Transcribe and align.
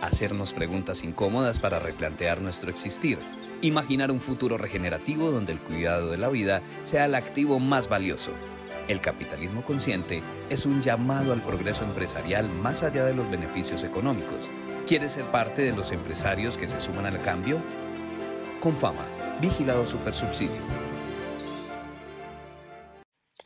hacernos 0.00 0.52
preguntas 0.52 1.02
incómodas 1.04 1.60
para 1.60 1.78
replantear 1.78 2.40
nuestro 2.40 2.70
existir, 2.70 3.18
imaginar 3.62 4.10
un 4.10 4.20
futuro 4.20 4.58
regenerativo 4.58 5.30
donde 5.30 5.52
el 5.52 5.60
cuidado 5.60 6.10
de 6.10 6.18
la 6.18 6.28
vida 6.28 6.62
sea 6.82 7.06
el 7.06 7.14
activo 7.14 7.58
más 7.58 7.88
valioso. 7.88 8.32
El 8.86 9.00
capitalismo 9.00 9.64
consciente 9.64 10.22
es 10.48 10.64
un 10.64 10.80
llamado 10.80 11.32
al 11.32 11.42
progreso 11.42 11.84
empresarial 11.84 12.48
más 12.48 12.82
allá 12.82 13.04
de 13.04 13.14
los 13.14 13.30
beneficios 13.30 13.84
económicos. 13.84 14.50
¿Quieres 14.86 15.12
ser 15.12 15.24
parte 15.26 15.62
de 15.62 15.76
los 15.76 15.92
empresarios 15.92 16.56
que 16.56 16.68
se 16.68 16.80
suman 16.80 17.04
al 17.04 17.20
cambio? 17.20 17.58
Con 18.60 18.76
fama, 18.76 19.04
vigilado 19.40 19.86
supersubsidio. 19.86 20.87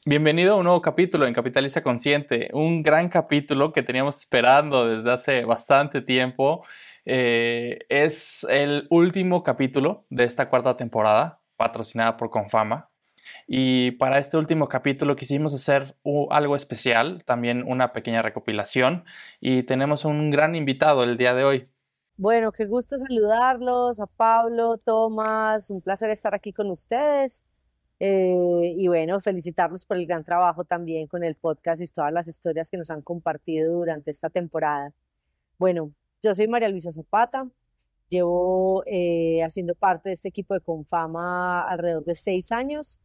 Bienvenido 0.04 0.54
a 0.54 0.56
un 0.56 0.64
nuevo 0.64 0.82
capítulo 0.82 1.28
en 1.28 1.32
Capitalista 1.32 1.80
Consciente, 1.80 2.50
un 2.54 2.82
gran 2.82 3.08
capítulo 3.08 3.72
que 3.72 3.84
teníamos 3.84 4.18
esperando 4.18 4.88
desde 4.88 5.12
hace 5.12 5.44
bastante 5.44 6.00
tiempo. 6.00 6.64
Eh, 7.04 7.78
es 7.88 8.44
el 8.50 8.88
último 8.90 9.44
capítulo 9.44 10.04
de 10.10 10.24
esta 10.24 10.48
cuarta 10.48 10.76
temporada, 10.76 11.40
patrocinada 11.56 12.16
por 12.16 12.30
Confama. 12.30 12.90
Y 13.46 13.92
para 13.92 14.18
este 14.18 14.36
último 14.36 14.66
capítulo 14.66 15.14
quisimos 15.14 15.54
hacer 15.54 15.96
algo 16.30 16.56
especial, 16.56 17.22
también 17.24 17.62
una 17.64 17.92
pequeña 17.92 18.22
recopilación. 18.22 19.04
Y 19.40 19.62
tenemos 19.62 20.04
un 20.04 20.32
gran 20.32 20.56
invitado 20.56 21.04
el 21.04 21.16
día 21.16 21.32
de 21.32 21.44
hoy. 21.44 21.64
Bueno, 22.16 22.50
qué 22.50 22.66
gusto 22.66 22.98
saludarlos, 22.98 24.00
a 24.00 24.06
Pablo, 24.06 24.78
Tomás, 24.78 25.70
un 25.70 25.80
placer 25.80 26.10
estar 26.10 26.34
aquí 26.34 26.52
con 26.52 26.70
ustedes. 26.70 27.44
Eh, 28.04 28.74
y 28.78 28.88
bueno, 28.88 29.20
felicitarlos 29.20 29.84
por 29.84 29.96
el 29.96 30.06
gran 30.06 30.24
trabajo 30.24 30.64
también 30.64 31.06
con 31.06 31.22
el 31.22 31.36
podcast 31.36 31.80
y 31.80 31.86
todas 31.86 32.12
las 32.12 32.26
historias 32.26 32.68
que 32.68 32.76
nos 32.76 32.90
han 32.90 33.00
compartido 33.00 33.72
durante 33.74 34.10
esta 34.10 34.28
temporada. 34.28 34.92
Bueno, 35.56 35.92
yo 36.20 36.34
soy 36.34 36.48
María 36.48 36.68
Luisa 36.68 36.90
Zapata, 36.90 37.48
llevo 38.08 38.82
eh, 38.86 39.44
haciendo 39.44 39.76
parte 39.76 40.08
de 40.08 40.14
este 40.14 40.30
equipo 40.30 40.54
de 40.54 40.60
Confama 40.60 41.62
alrededor 41.62 42.04
de 42.04 42.16
seis 42.16 42.50
años. 42.50 42.98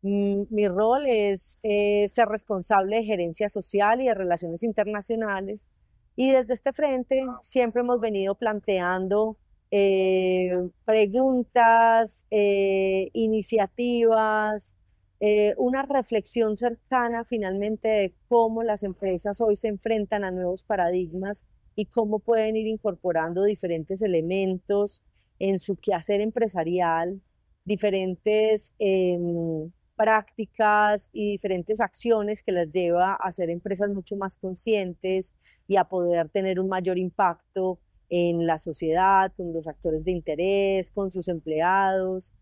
Mm, 0.00 0.44
mi 0.48 0.66
rol 0.66 1.04
es 1.06 1.60
ser 1.62 2.28
responsable 2.28 2.96
de 2.96 3.04
gerencia 3.04 3.50
social 3.50 4.00
y 4.00 4.06
de 4.06 4.14
relaciones 4.14 4.62
internacionales. 4.62 5.68
Y 6.16 6.32
desde 6.32 6.54
este 6.54 6.72
frente 6.72 7.22
siempre 7.42 7.82
hemos 7.82 8.00
venido 8.00 8.34
planteando 8.34 9.36
eh, 9.70 10.70
preguntas, 10.84 12.26
eh, 12.30 13.10
iniciativas, 13.12 14.74
eh, 15.20 15.54
una 15.58 15.82
reflexión 15.82 16.56
cercana 16.56 17.24
finalmente 17.24 17.88
de 17.88 18.14
cómo 18.28 18.62
las 18.62 18.82
empresas 18.84 19.40
hoy 19.40 19.56
se 19.56 19.68
enfrentan 19.68 20.24
a 20.24 20.30
nuevos 20.30 20.62
paradigmas 20.62 21.44
y 21.74 21.86
cómo 21.86 22.20
pueden 22.20 22.56
ir 22.56 22.66
incorporando 22.68 23.44
diferentes 23.44 24.00
elementos 24.02 25.02
en 25.40 25.58
su 25.58 25.76
quehacer 25.76 26.20
empresarial, 26.20 27.20
diferentes 27.64 28.74
em, 28.78 29.70
prácticas 29.96 31.10
y 31.12 31.32
diferentes 31.32 31.80
acciones 31.80 32.42
que 32.42 32.52
las 32.52 32.70
lleva 32.72 33.14
a 33.14 33.32
ser 33.32 33.50
empresas 33.50 33.90
mucho 33.90 34.16
más 34.16 34.38
conscientes 34.38 35.34
y 35.66 35.76
a 35.76 35.84
poder 35.84 36.28
tener 36.30 36.60
un 36.60 36.68
mayor 36.68 36.98
impacto 36.98 37.80
en 38.08 38.46
la 38.46 38.58
sociedad, 38.58 39.32
con 39.36 39.52
los 39.52 39.66
actores 39.66 40.04
de 40.04 40.12
interés, 40.12 40.90
con 40.90 41.10
sus 41.10 41.28
empleados. 41.28 42.32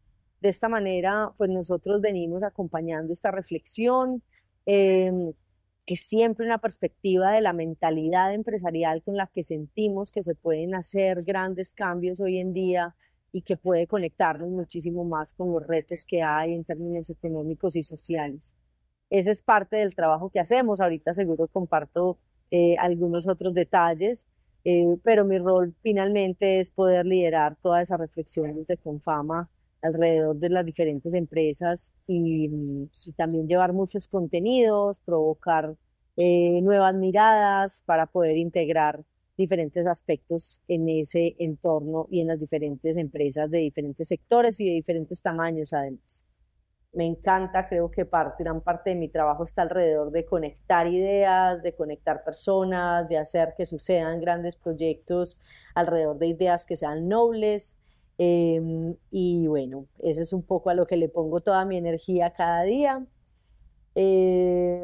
De 0.41 0.49
esta 0.51 0.69
manera, 0.69 1.33
pues 1.37 1.51
nosotros 1.51 2.01
venimos 2.01 2.43
acompañando 2.43 3.13
esta 3.13 3.31
reflexión. 3.31 4.23
Eh, 4.67 5.13
es 5.87 6.01
siempre 6.01 6.45
una 6.45 6.59
perspectiva 6.59 7.31
de 7.33 7.41
la 7.41 7.53
mentalidad 7.53 8.35
empresarial 8.35 9.03
con 9.03 9.17
la 9.17 9.29
que 9.29 9.45
sentimos 9.45 10.11
que 10.11 10.23
se 10.23 10.35
pueden 10.35 10.75
hacer 10.75 11.23
grandes 11.23 11.75
cambios 11.75 12.21
hoy 12.21 12.39
en 12.39 12.53
día 12.53 12.97
y 13.31 13.43
que 13.43 13.57
puede 13.57 13.87
conectarnos 13.87 14.49
muchísimo 14.49 15.05
más 15.05 15.33
con 15.33 15.53
los 15.53 15.65
retos 15.67 16.05
que 16.05 16.23
hay 16.23 16.55
en 16.55 16.65
términos 16.65 17.09
económicos 17.11 17.77
y 17.77 17.83
sociales. 17.83 18.57
Ese 19.11 19.31
es 19.31 19.43
parte 19.43 19.77
del 19.77 19.95
trabajo 19.95 20.31
que 20.31 20.41
hacemos. 20.41 20.81
Ahorita 20.81 21.13
seguro 21.13 21.47
comparto 21.47 22.19
eh, 22.51 22.77
algunos 22.79 23.29
otros 23.29 23.55
detalles, 23.55 24.27
eh, 24.69 24.99
pero 25.05 25.25
mi 25.25 25.39
rol 25.39 25.77
finalmente 25.81 26.59
es 26.59 26.73
poder 26.73 27.07
liderar 27.07 27.57
todas 27.63 27.85
esas 27.85 28.01
reflexiones 28.01 28.67
de 28.67 28.77
Confama 28.77 29.49
alrededor 29.81 30.35
de 30.35 30.49
las 30.49 30.67
diferentes 30.67 31.15
empresas 31.15 31.95
y, 32.09 32.51
y 33.07 33.13
también 33.13 33.47
llevar 33.47 33.73
muchos 33.73 34.09
contenidos, 34.09 34.99
provocar 35.03 35.77
eh, 36.17 36.61
nuevas 36.63 36.97
miradas 36.97 37.85
para 37.87 38.07
poder 38.07 38.37
integrar 38.39 39.05
diferentes 39.37 39.87
aspectos 39.87 40.61
en 40.67 40.89
ese 40.89 41.37
entorno 41.39 42.09
y 42.11 42.21
en 42.23 42.27
las 42.27 42.41
diferentes 42.41 42.97
empresas 42.97 43.49
de 43.49 43.59
diferentes 43.59 44.09
sectores 44.09 44.59
y 44.59 44.65
de 44.65 44.73
diferentes 44.73 45.23
tamaños 45.23 45.73
además 45.73 46.27
me 46.97 47.05
encanta, 47.05 47.67
creo 47.69 47.91
que 47.91 48.09
gran 48.39 48.63
parte 48.63 48.91
de 48.91 48.97
mi 48.97 49.09
trabajo 49.11 49.45
está 49.45 49.61
alrededor 49.61 50.11
de 50.13 50.25
conectar 50.25 50.87
ideas, 50.87 51.63
de 51.63 51.75
conectar 51.75 52.25
personas, 52.25 53.07
de 53.09 53.19
hacer 53.19 53.53
que 53.55 53.67
sucedan 53.67 54.19
grandes 54.19 54.57
proyectos 54.57 55.43
alrededor 55.75 56.17
de 56.19 56.29
ideas 56.29 56.65
que 56.65 56.75
sean 56.75 57.07
nobles. 57.07 57.77
Em, 58.17 58.97
y 59.11 59.47
bueno, 59.47 59.87
eso 59.99 60.23
es 60.23 60.33
un 60.33 60.43
poco 60.43 60.71
a 60.71 60.75
lo 60.75 60.87
que 60.87 60.97
le 60.97 61.11
pongo 61.11 61.41
toda 61.41 61.67
mi 61.67 61.77
energía 61.77 62.33
cada 62.33 62.63
día. 62.63 63.05
Eh, 63.95 64.83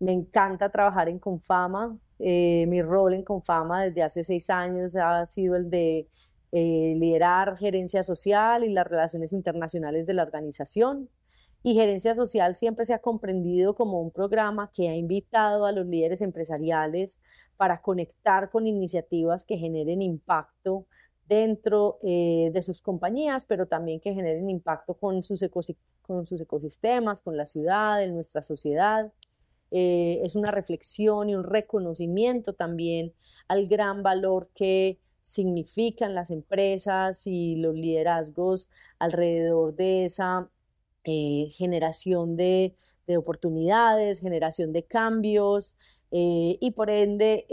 me 0.00 0.12
encanta 0.12 0.68
trabajar 0.68 1.08
en 1.08 1.20
Confama. 1.20 1.96
Eh, 2.18 2.66
mi 2.66 2.82
rol 2.82 3.14
en 3.14 3.22
Confama 3.22 3.84
desde 3.84 4.02
hace 4.02 4.24
seis 4.24 4.50
años 4.50 4.96
ha 4.96 5.24
sido 5.26 5.54
el 5.54 5.70
de 5.70 6.08
eh, 6.50 6.94
liderar 6.98 7.56
gerencia 7.56 8.02
social 8.02 8.64
y 8.64 8.72
las 8.72 8.88
relaciones 8.88 9.32
internacionales 9.32 10.06
de 10.06 10.14
la 10.14 10.24
organización. 10.24 11.08
Y 11.62 11.74
Gerencia 11.74 12.14
Social 12.14 12.56
siempre 12.56 12.84
se 12.84 12.94
ha 12.94 12.98
comprendido 12.98 13.74
como 13.74 14.00
un 14.00 14.10
programa 14.10 14.70
que 14.74 14.88
ha 14.88 14.96
invitado 14.96 15.64
a 15.64 15.72
los 15.72 15.86
líderes 15.86 16.20
empresariales 16.20 17.20
para 17.56 17.80
conectar 17.80 18.50
con 18.50 18.66
iniciativas 18.66 19.44
que 19.44 19.56
generen 19.56 20.02
impacto 20.02 20.86
dentro 21.28 21.98
eh, 22.02 22.50
de 22.52 22.62
sus 22.62 22.82
compañías, 22.82 23.46
pero 23.46 23.66
también 23.66 24.00
que 24.00 24.12
generen 24.12 24.50
impacto 24.50 24.94
con 24.94 25.22
sus, 25.22 25.42
ecosistemas, 25.42 27.22
con 27.22 27.36
la 27.36 27.46
ciudad, 27.46 28.02
en 28.02 28.14
nuestra 28.14 28.42
sociedad. 28.42 29.12
Eh, 29.70 30.20
es 30.24 30.36
una 30.36 30.50
reflexión 30.50 31.30
y 31.30 31.34
un 31.34 31.44
reconocimiento 31.44 32.52
también 32.52 33.14
al 33.48 33.66
gran 33.68 34.02
valor 34.02 34.50
que 34.54 34.98
significan 35.20 36.14
las 36.14 36.30
empresas 36.30 37.26
y 37.26 37.56
los 37.56 37.74
liderazgos 37.74 38.68
alrededor 38.98 39.74
de 39.76 40.04
esa 40.04 40.50
eh, 41.04 41.48
generación 41.50 42.36
de, 42.36 42.76
oportunidades, 43.16 44.20
generación 44.20 44.72
de 44.72 44.84
cambios 44.84 45.76
eh, 46.12 46.56
y 46.60 46.70
por 46.70 46.88
ende 46.88 47.46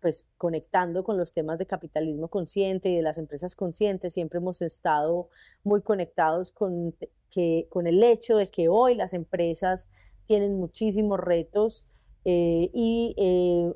pues, 0.00 0.26
conectando 0.38 1.04
con 1.04 1.18
los 1.18 1.34
temas 1.34 1.58
de 1.58 1.66
capitalismo 1.66 2.28
consciente 2.28 2.88
y 2.88 2.96
de 2.96 3.02
las 3.02 3.18
empresas 3.18 3.54
conscientes, 3.54 4.14
siempre 4.14 4.38
hemos 4.38 4.62
estado 4.62 5.28
muy 5.62 5.82
conectados 5.82 6.52
con, 6.52 6.94
el 7.36 8.02
hecho 8.02 8.36
de 8.36 8.46
que 8.46 8.68
hoy 8.70 8.94
las 8.94 9.12
empresas 9.12 9.90
tienen 10.24 10.56
muchísimos 10.56 11.20
retos 11.20 11.86
eh, 12.24 12.70
y 12.72 13.14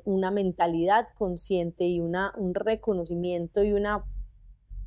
una 0.03 0.31
mentalidad 0.31 1.09
consciente 1.15 1.83
y 1.85 1.99
un 1.99 2.15
reconocimiento 2.55 3.63
y 3.63 3.73
una 3.73 4.03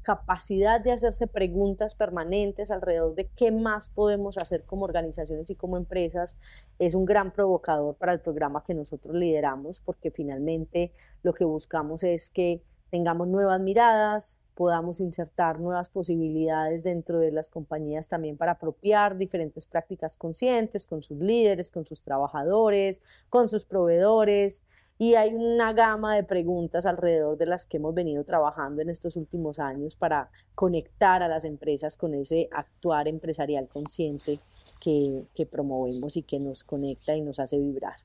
capacidad 0.02 0.81
de 0.81 0.93
hacerse 0.93 1.26
preguntas 1.26 1.94
permanentes 1.94 2.70
alrededor 2.70 3.14
de 3.14 3.29
qué 3.37 3.50
más 3.50 3.91
podemos 3.91 4.38
hacer 4.38 4.64
como 4.64 4.85
organizaciones 4.85 5.50
y 5.50 5.55
como 5.55 5.76
empresas 5.76 6.38
es 6.79 6.94
un 6.94 7.05
gran 7.05 7.32
provocador 7.32 7.97
para 7.97 8.12
el 8.12 8.20
programa 8.20 8.64
que 8.64 8.75
nosotros 8.75 9.14
lideramos, 9.14 9.81
porque 9.81 10.11
finalmente 10.11 10.93
lo 11.23 11.35
que 11.35 11.44
buscamos 11.44 12.02
es 12.02 12.31
que 12.31 12.62
tengamos 12.91 13.29
nuevas 13.29 13.61
miradas, 13.61 14.41
podamos 14.55 15.00
insertar 15.00 15.58
nuevas 15.58 15.88
posibilidades 15.88 16.82
dentro 16.82 17.19
de 17.19 17.32
las 17.32 17.49
compañías 17.49 18.08
también 18.08 18.37
para 18.37 18.53
apropiar 18.53 19.17
diferentes 19.17 19.64
prácticas 19.64 20.17
conscientes 20.17 20.87
con 20.87 21.03
sus 21.03 21.19
líderes, 21.19 21.70
con 21.70 21.87
sus 21.87 22.03
trabajadores, 22.03 23.00
con 23.31 23.49
sus 23.49 23.64
proveedores 23.64 24.64
y 25.00 25.14
hay 25.14 25.32
una 25.32 25.73
gama 25.73 26.14
de 26.14 26.25
preguntas 26.25 26.85
alrededor 26.85 27.38
de 27.38 27.47
las 27.47 27.64
que 27.64 27.79
hemos 27.79 27.94
venido 27.94 28.23
trabajando 28.23 28.82
en 28.82 28.91
estos 28.91 29.17
últimos 29.17 29.58
años 29.58 29.97
para 29.97 30.31
conectar 30.55 31.23
a 31.23 31.29
las 31.29 31.47
empresas 31.47 31.97
con 31.97 32.12
ese 32.12 32.50
actuar 32.52 33.08
empresarial 33.08 33.67
consciente 33.67 34.41
que, 34.79 35.25
que 35.35 35.47
promovemos 35.47 36.19
y 36.19 36.23
que 36.23 36.38
nos 36.38 36.64
conecta 36.64 37.17
y 37.17 37.23
nos 37.23 37.41
hace 37.41 37.58
vibrar. 37.58 37.97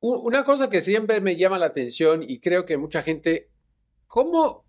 Una 0.00 0.42
cosa 0.42 0.68
que 0.68 0.80
siempre 0.80 1.20
me 1.20 1.36
llama 1.36 1.60
la 1.60 1.66
atención 1.66 2.24
y 2.24 2.40
creo 2.40 2.66
que 2.66 2.76
mucha 2.76 3.02
gente, 3.02 3.48
¿cómo, 4.08 4.64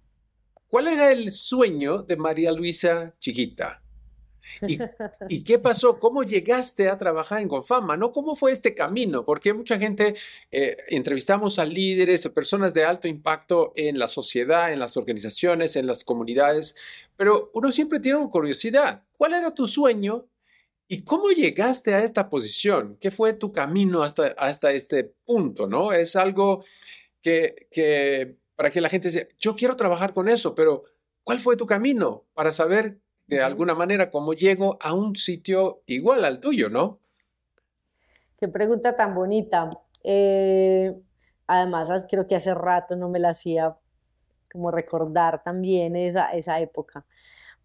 ¿cuál 0.67 0.87
era 0.87 1.11
el 1.11 1.31
sueño 1.31 2.03
de 2.03 2.17
María 2.17 2.51
Luisa 2.51 3.15
chiquita? 3.17 3.82
¿Y, 5.29 5.43
qué 5.43 5.59
pasó? 5.59 5.99
¿Cómo 5.99 6.23
llegaste 6.23 6.89
a 6.89 6.97
trabajar 6.97 7.41
en 7.41 7.47
Confama? 7.47 7.97
¿No? 7.97 8.11
¿Cómo 8.11 8.35
fue 8.35 8.51
este 8.51 8.73
camino? 8.73 9.25
Porque 9.25 9.53
mucha 9.53 9.79
gente, 9.79 10.15
eh, 10.51 10.77
entrevistamos 10.89 11.59
a 11.59 11.65
líderes, 11.65 12.25
a 12.25 12.33
personas 12.33 12.73
de 12.73 12.83
alto 12.83 13.07
impacto 13.07 13.73
en 13.75 13.99
la 13.99 14.07
sociedad, 14.07 14.71
en 14.71 14.79
las 14.79 14.97
organizaciones, 14.97 15.75
en 15.75 15.87
las 15.87 16.03
comunidades, 16.03 16.75
pero 17.15 17.51
uno 17.53 17.71
siempre 17.71 17.99
tiene 17.99 18.17
una 18.19 18.29
curiosidad. 18.29 19.03
¿Cuál 19.17 19.33
era 19.33 19.51
tu 19.51 19.67
sueño 19.67 20.27
y 20.87 21.03
cómo 21.03 21.29
llegaste 21.29 21.93
a 21.93 22.03
esta 22.03 22.29
posición? 22.29 22.97
¿Qué 22.99 23.11
fue 23.11 23.33
tu 23.33 23.51
camino 23.51 24.03
hasta, 24.03 24.27
hasta 24.37 24.71
este 24.71 25.05
punto? 25.25 25.67
¿no? 25.67 25.93
Es 25.93 26.15
algo 26.15 26.63
que, 27.21 27.67
que 27.71 28.37
para 28.55 28.69
que 28.69 28.81
la 28.81 28.89
gente 28.89 29.09
diga, 29.09 29.27
yo 29.39 29.55
quiero 29.55 29.75
trabajar 29.75 30.13
con 30.13 30.29
eso, 30.29 30.53
pero 30.53 30.83
¿cuál 31.23 31.39
fue 31.39 31.57
tu 31.57 31.65
camino 31.65 32.25
para 32.33 32.53
saber 32.53 32.99
de 33.27 33.41
alguna 33.41 33.73
manera 33.73 34.09
cómo 34.09 34.33
llego 34.33 34.77
a 34.81 34.93
un 34.93 35.15
sitio 35.15 35.81
igual 35.85 36.25
al 36.25 36.39
tuyo, 36.39 36.69
¿no? 36.69 36.99
Qué 38.37 38.47
pregunta 38.47 38.95
tan 38.95 39.15
bonita. 39.15 39.69
Eh, 40.03 40.93
además, 41.47 42.05
creo 42.09 42.27
que 42.27 42.35
hace 42.35 42.53
rato 42.53 42.95
no 42.95 43.09
me 43.09 43.19
la 43.19 43.29
hacía 43.29 43.77
como 44.51 44.69
recordar 44.69 45.43
también 45.43 45.95
esa, 45.95 46.31
esa 46.31 46.59
época. 46.59 47.05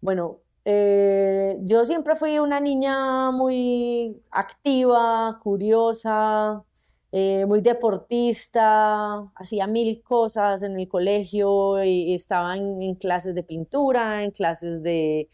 Bueno, 0.01 0.39
eh, 0.65 1.57
yo 1.61 1.85
siempre 1.85 2.15
fui 2.15 2.39
una 2.39 2.59
niña 2.59 3.31
muy 3.31 4.21
activa, 4.31 5.39
curiosa, 5.41 6.63
eh, 7.11 7.45
muy 7.47 7.61
deportista, 7.61 9.31
hacía 9.35 9.65
mil 9.67 10.03
cosas 10.03 10.61
en 10.61 10.79
el 10.79 10.87
colegio 10.87 11.83
y 11.83 12.13
estaba 12.13 12.55
en, 12.55 12.95
clases 12.95 13.33
de 13.33 13.43
pintura, 13.43 14.23
en 14.23 14.31
clases 14.31 14.83
de, 14.83 15.27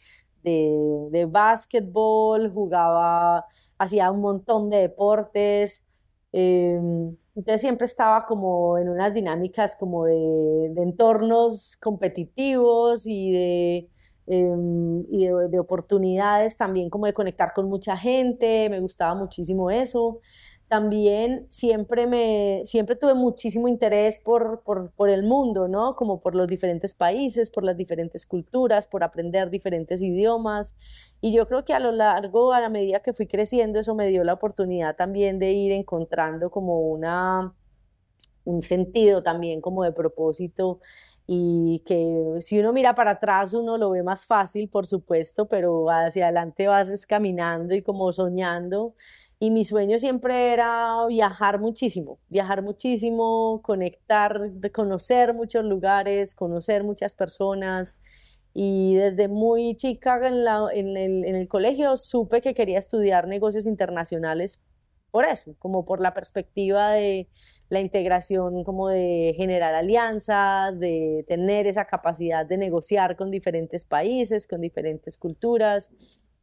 de, 0.44 1.08
de 1.12 1.26
básquetbol, 1.26 2.52
jugaba, 2.54 3.46
hacía 3.78 4.10
un 4.12 4.22
montón 4.22 4.70
de 4.70 4.78
deportes. 4.78 5.86
Em, 6.32 7.16
entonces 7.36 7.62
siempre 7.62 7.86
estaba 7.86 8.26
como 8.26 8.78
en 8.78 8.90
unas 8.90 9.14
dinámicas 9.14 9.76
como 9.78 10.06
de, 10.06 10.70
de 10.74 10.82
entornos 10.82 11.76
competitivos 11.78 13.06
y 13.06 13.32
de, 13.32 13.90
em, 14.28 15.04
y 15.10 15.28
de, 15.28 15.50
de, 15.50 15.60
oportunidades 15.60 16.58
también 16.58 16.90
como 16.90 17.06
de 17.06 17.14
conectar 17.14 17.54
con 17.54 17.68
mucha 17.70 17.98
gente, 17.98 18.70
me 18.70 18.80
gustaba 18.80 19.16
muchísimo 19.16 19.70
eso 19.72 20.22
también 20.68 21.46
siempre, 21.50 22.08
me, 22.08 22.64
siempre 22.66 22.96
tuve 22.96 23.14
muchísimo 23.14 23.68
interés 23.68 24.18
por, 24.18 24.62
por, 24.64 25.10
el 25.10 25.24
mundo, 25.24 25.68
¿no? 25.68 25.96
Como 25.96 26.22
por 26.22 26.36
los 26.36 26.48
diferentes 26.48 26.94
países, 26.94 27.52
por 27.52 27.64
las 27.64 27.78
diferentes 27.78 28.26
culturas, 28.26 28.88
por 28.88 29.04
aprender 29.04 29.50
diferentes 29.50 30.02
idiomas. 30.02 30.76
Y 31.22 31.32
yo 31.34 31.48
creo 31.48 31.66
que 31.66 31.74
a 31.74 31.80
lo 31.80 31.92
largo, 31.92 32.52
a 32.52 32.62
la 32.62 32.70
medida 32.70 33.02
que 33.02 33.14
fui 33.14 33.28
creciendo, 33.28 33.80
eso 33.80 33.94
me 33.96 34.08
dio 34.08 34.24
la 34.24 34.34
oportunidad 34.34 34.96
también 34.96 35.38
de 35.40 35.52
ir 35.54 35.72
encontrando 35.72 36.50
como 36.50 36.80
una, 36.80 37.54
un 38.44 38.62
sentido 38.62 39.22
también 39.24 39.62
como 39.62 39.84
de 39.84 39.92
propósito 39.92 40.80
y 41.28 41.82
que 41.88 42.38
si 42.42 42.60
uno 42.60 42.72
mira 42.72 42.94
para 42.94 43.12
atrás 43.12 43.54
uno 43.54 43.78
lo 43.78 43.90
ve 43.90 44.04
más 44.04 44.26
fácil, 44.26 44.70
por 44.70 44.86
supuesto, 44.86 45.48
pero 45.48 45.90
hacia 45.90 46.26
adelante 46.26 46.68
vas 46.68 47.06
caminando 47.08 47.74
y 47.74 47.82
como 47.82 48.12
soñando 48.14 48.94
y 49.40 49.52
mi 49.52 49.66
sueño 49.66 50.00
siempre 50.00 50.54
era 50.54 51.06
viajar 51.08 51.60
muchísimo, 51.60 52.20
viajar 52.30 52.62
muchísimo, 52.62 53.62
conectar, 53.64 54.52
conocer 54.74 55.34
muchos 55.34 55.66
lugares, 55.66 56.34
conocer 56.34 56.84
muchas 56.84 57.16
personas. 57.16 58.00
Y 58.54 58.96
desde 58.96 59.28
muy 59.28 59.76
chica 59.76 60.18
en, 60.26 60.98
el, 60.98 61.26
en 61.26 61.36
el 61.36 61.50
colegio 61.50 61.98
supe 61.98 62.42
que 62.42 62.54
quería 62.54 62.80
estudiar 62.80 63.28
negocios 63.28 63.66
internacionales 63.66 64.64
por 65.16 65.24
eso, 65.24 65.56
como 65.60 65.86
por 65.86 66.02
la 66.02 66.14
perspectiva 66.14 66.92
de 66.92 67.30
la 67.70 67.80
integración, 67.80 68.66
como 68.66 68.90
de 68.90 69.34
generar 69.38 69.74
alianzas, 69.74 70.78
de 70.78 71.24
tener 71.26 71.68
esa 71.68 71.86
capacidad 71.86 72.46
de 72.46 72.58
negociar 72.58 73.16
con 73.16 73.32
diferentes 73.32 73.86
países, 73.86 74.46
con 74.46 74.60
diferentes 74.60 75.18
culturas 75.18 75.90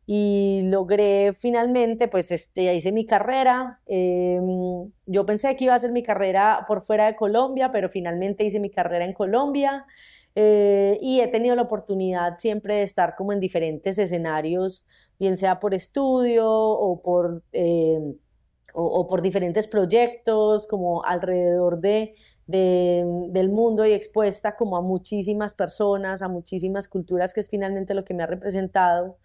y 0.06 0.62
logré 0.64 1.32
finalmente, 1.32 2.08
pues 2.08 2.30
este, 2.32 2.74
hice 2.74 2.92
mi 2.92 3.06
carrera. 3.06 3.80
Em, 3.86 4.90
yo 5.06 5.26
pensé 5.26 5.54
que 5.56 5.64
iba 5.64 5.74
a 5.74 5.76
hacer 5.76 5.92
mi 5.92 6.02
carrera 6.02 6.64
por 6.66 6.84
fuera 6.84 7.06
de 7.06 7.16
Colombia, 7.16 7.70
pero 7.72 7.88
finalmente 7.88 8.44
hice 8.44 8.60
mi 8.60 8.70
carrera 8.70 9.04
en 9.04 9.12
Colombia 9.12 9.86
eh, 10.34 10.98
y 11.00 11.20
he 11.20 11.28
tenido 11.28 11.54
la 11.54 11.62
oportunidad 11.62 12.38
siempre 12.38 12.76
de 12.76 12.82
estar 12.82 13.14
como 13.16 13.32
en 13.32 13.40
diferentes 13.40 13.98
escenarios, 13.98 14.86
bien 15.18 15.36
sea 15.36 15.60
por 15.60 15.74
estudio 15.74 16.48
o 16.50 17.00
por... 17.02 17.42
Em, 17.52 18.14
o, 18.74 19.06
por 19.06 19.20
diferentes 19.20 19.66
proyectos, 19.66 20.66
como 20.66 21.04
alrededor 21.04 21.80
de, 21.80 22.14
de, 22.46 23.04
del 23.28 23.50
mundo 23.50 23.84
y 23.84 23.92
expuesta 23.92 24.56
como 24.56 24.76
a 24.78 24.80
muchísimas 24.80 25.54
personas, 25.54 26.22
a 26.22 26.28
muchísimas 26.28 26.88
culturas, 26.88 27.34
que 27.34 27.40
es 27.40 27.50
finalmente 27.50 27.92
lo 27.94 28.04
que 28.04 28.14
me 28.14 28.22
ha 28.22 28.26
representado. 28.26 29.18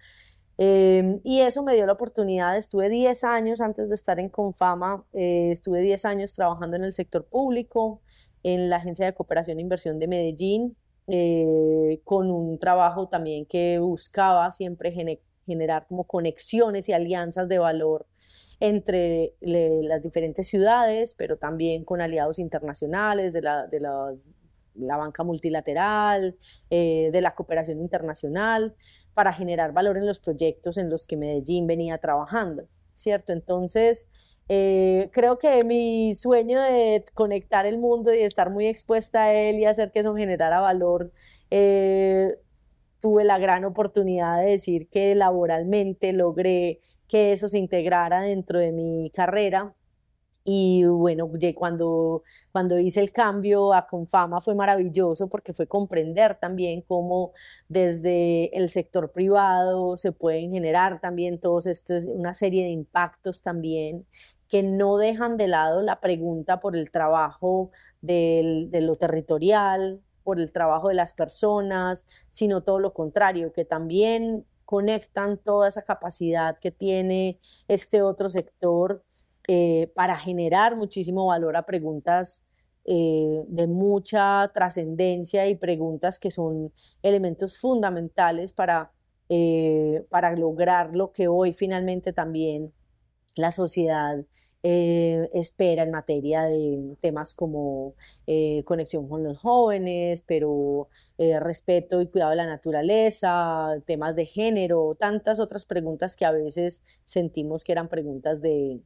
Em, 0.57 1.21
y 1.24 1.42
eso 1.42 1.62
me 1.63 1.75
dio 1.75 1.86
la 1.86 1.94
oportunidad, 1.94 2.57
estuve 2.57 2.89
10 2.89 3.24
años 3.24 3.62
antes 3.62 3.89
de 3.89 3.95
estar 3.95 4.19
en 4.19 4.30
Confama, 4.30 5.06
eh, 5.13 5.51
estuve 5.51 5.81
10 5.81 6.06
años 6.06 6.33
trabajando 6.33 6.75
en 6.77 6.83
el 6.83 6.94
sector 6.94 7.25
público, 7.25 8.01
en 8.44 8.69
la 8.69 8.77
Agencia 8.77 9.06
de 9.06 9.13
Cooperación 9.13 9.59
e 9.59 9.62
Inversión 9.62 10.00
de 10.00 10.07
Medellín, 10.07 10.75
eh, 11.07 12.01
con 12.04 12.31
un 12.31 12.57
trabajo 12.59 13.07
también 13.07 13.45
que 13.45 13.80
buscaba 13.80 14.51
siempre 14.51 14.92
generar 15.45 15.86
como 15.88 16.06
conexiones 16.06 16.89
y 16.89 16.94
alianzas 16.94 17.48
de 17.48 17.60
valor 17.60 18.07
entre 18.60 19.36
las 19.39 20.01
diferentes 20.01 20.48
ciudades, 20.48 21.13
pero 21.15 21.38
también 21.38 21.86
con 21.86 22.01
aliados 22.01 22.39
internacionales 22.39 23.31
de 23.33 23.42
la, 23.42 23.68
de 23.68 23.80
la, 23.80 24.13
la 24.77 24.97
banca 24.97 25.24
multilateral, 25.24 26.38
eh, 26.69 27.09
de 27.12 27.21
la 27.21 27.35
cooperación 27.35 27.79
internacional, 27.79 28.75
para 29.13 29.33
generar 29.33 29.74
valor 29.74 29.97
en 29.97 30.06
los 30.06 30.19
proyectos 30.19 30.77
en 30.77 30.89
los 30.89 31.07
que 31.07 31.17
Medellín 31.17 31.67
venía 31.67 31.98
trabajando, 31.98 32.67
¿cierto? 32.93 33.34
Entonces, 33.34 34.10
eh, 34.50 35.10
creo 35.12 35.39
que 35.39 35.63
mi 35.63 36.13
sueño 36.15 36.62
de 36.62 37.03
conectar 37.13 37.65
el 37.65 37.79
mundo 37.79 38.13
y 38.13 38.19
estar 38.19 38.50
muy 38.50 38.67
expuesta 38.67 39.24
a 39.24 39.34
él 39.34 39.57
y 39.60 39.65
hacer 39.65 39.91
que 39.91 40.00
eso 40.00 40.15
generara 40.15 40.60
valor, 40.62 41.12
eh, 41.51 42.38
tuve 43.01 43.24
la 43.24 43.39
gran 43.39 43.65
oportunidad 43.65 44.41
de 44.41 44.51
decir 44.51 44.88
que 44.89 45.15
laboralmente 45.15 46.13
logré 46.13 46.81
que 47.07 47.34
eso 47.34 47.48
se 47.50 47.57
integrara 47.57 48.22
dentro 48.22 48.60
de 48.60 48.72
mi 48.72 49.12
carrera 49.13 49.74
y 50.50 50.86
bueno, 50.86 51.30
cuando, 51.56 52.24
cuando 52.54 52.80
hice 52.80 53.01
el 53.01 53.12
cambio 53.12 53.74
a 53.74 53.86
Confama 53.86 54.39
fue 54.39 54.56
maravilloso 54.56 55.27
porque 55.27 55.54
fue 55.54 55.68
comprender 55.68 56.36
también 56.39 56.82
cómo 56.84 57.34
desde 57.68 58.58
el 58.58 58.70
sector 58.70 59.12
privado 59.12 59.98
se 59.98 60.13
pueden 60.13 60.54
generar 60.54 61.01
también 61.01 61.38
todos 61.38 61.68
estos, 61.68 62.06
una 62.06 62.34
serie 62.34 62.63
de 62.63 62.70
impactos 62.70 63.42
también 63.42 64.06
que 64.48 64.63
no 64.63 64.96
dejan 64.96 65.36
de 65.36 65.50
lado 65.50 65.82
la 65.82 66.00
pregunta 66.00 66.62
por 66.62 66.77
el 66.77 66.92
trabajo 66.92 67.72
de 68.00 68.70
lo 68.72 68.96
territorial, 68.96 70.01
por 70.24 70.39
el 70.39 70.54
trabajo 70.54 70.88
de 70.88 70.96
las 70.96 71.13
personas, 71.13 72.08
sino 72.30 72.63
todo 72.63 72.80
lo 72.80 72.94
contrario, 72.94 73.51
que 73.51 73.66
también 73.66 74.46
conectan 74.63 75.38
toda 75.38 75.68
esa 75.68 75.82
capacidad 75.82 76.58
que 76.60 76.72
tiene 76.72 77.36
este 77.68 78.01
otro 78.01 78.30
sector 78.30 79.04
eh, 79.50 79.89
para 79.96 80.18
generar 80.18 80.75
muchísimo 80.75 81.27
valor 81.27 81.56
a 81.56 81.66
preguntas 81.66 82.46
eh, 82.84 83.46
de 83.48 83.68
mucha 83.68 84.51
trascendencia 84.54 85.48
y 85.48 85.56
preguntas 85.56 86.20
que 86.20 86.32
son 86.32 86.74
elementos 87.01 87.58
fundamentales 87.58 88.51
para, 88.51 88.92
eh, 89.30 90.06
para 90.10 90.36
lograr 90.36 90.94
lo 90.94 91.13
que 91.13 91.30
hoy 91.30 91.54
finalmente 91.54 92.12
también 92.12 92.74
la 93.36 93.51
sociedad 93.51 94.25
espera 94.63 95.84
en 95.84 95.92
materia 95.92 96.44
de 96.44 96.98
temas 97.00 97.34
como 97.34 97.94
conexión 98.66 99.08
con 99.08 99.24
los 99.24 99.38
jóvenes, 99.39 100.24
pero 100.27 100.89
respeto 101.18 102.01
y 102.01 102.08
cuidado 102.08 102.32
de 102.32 102.38
la 102.38 102.48
naturaleza, 102.48 103.82
temas 103.86 104.18
de 104.18 104.25
género, 104.25 104.98
tantas 105.00 105.39
otras 105.39 105.66
preguntas 105.66 106.18
que 106.18 106.25
a 106.25 106.32
veces 106.32 106.84
sentimos 107.06 107.63
que 107.63 107.72
eran 107.72 107.88
preguntas 107.88 108.42
de, 108.42 108.82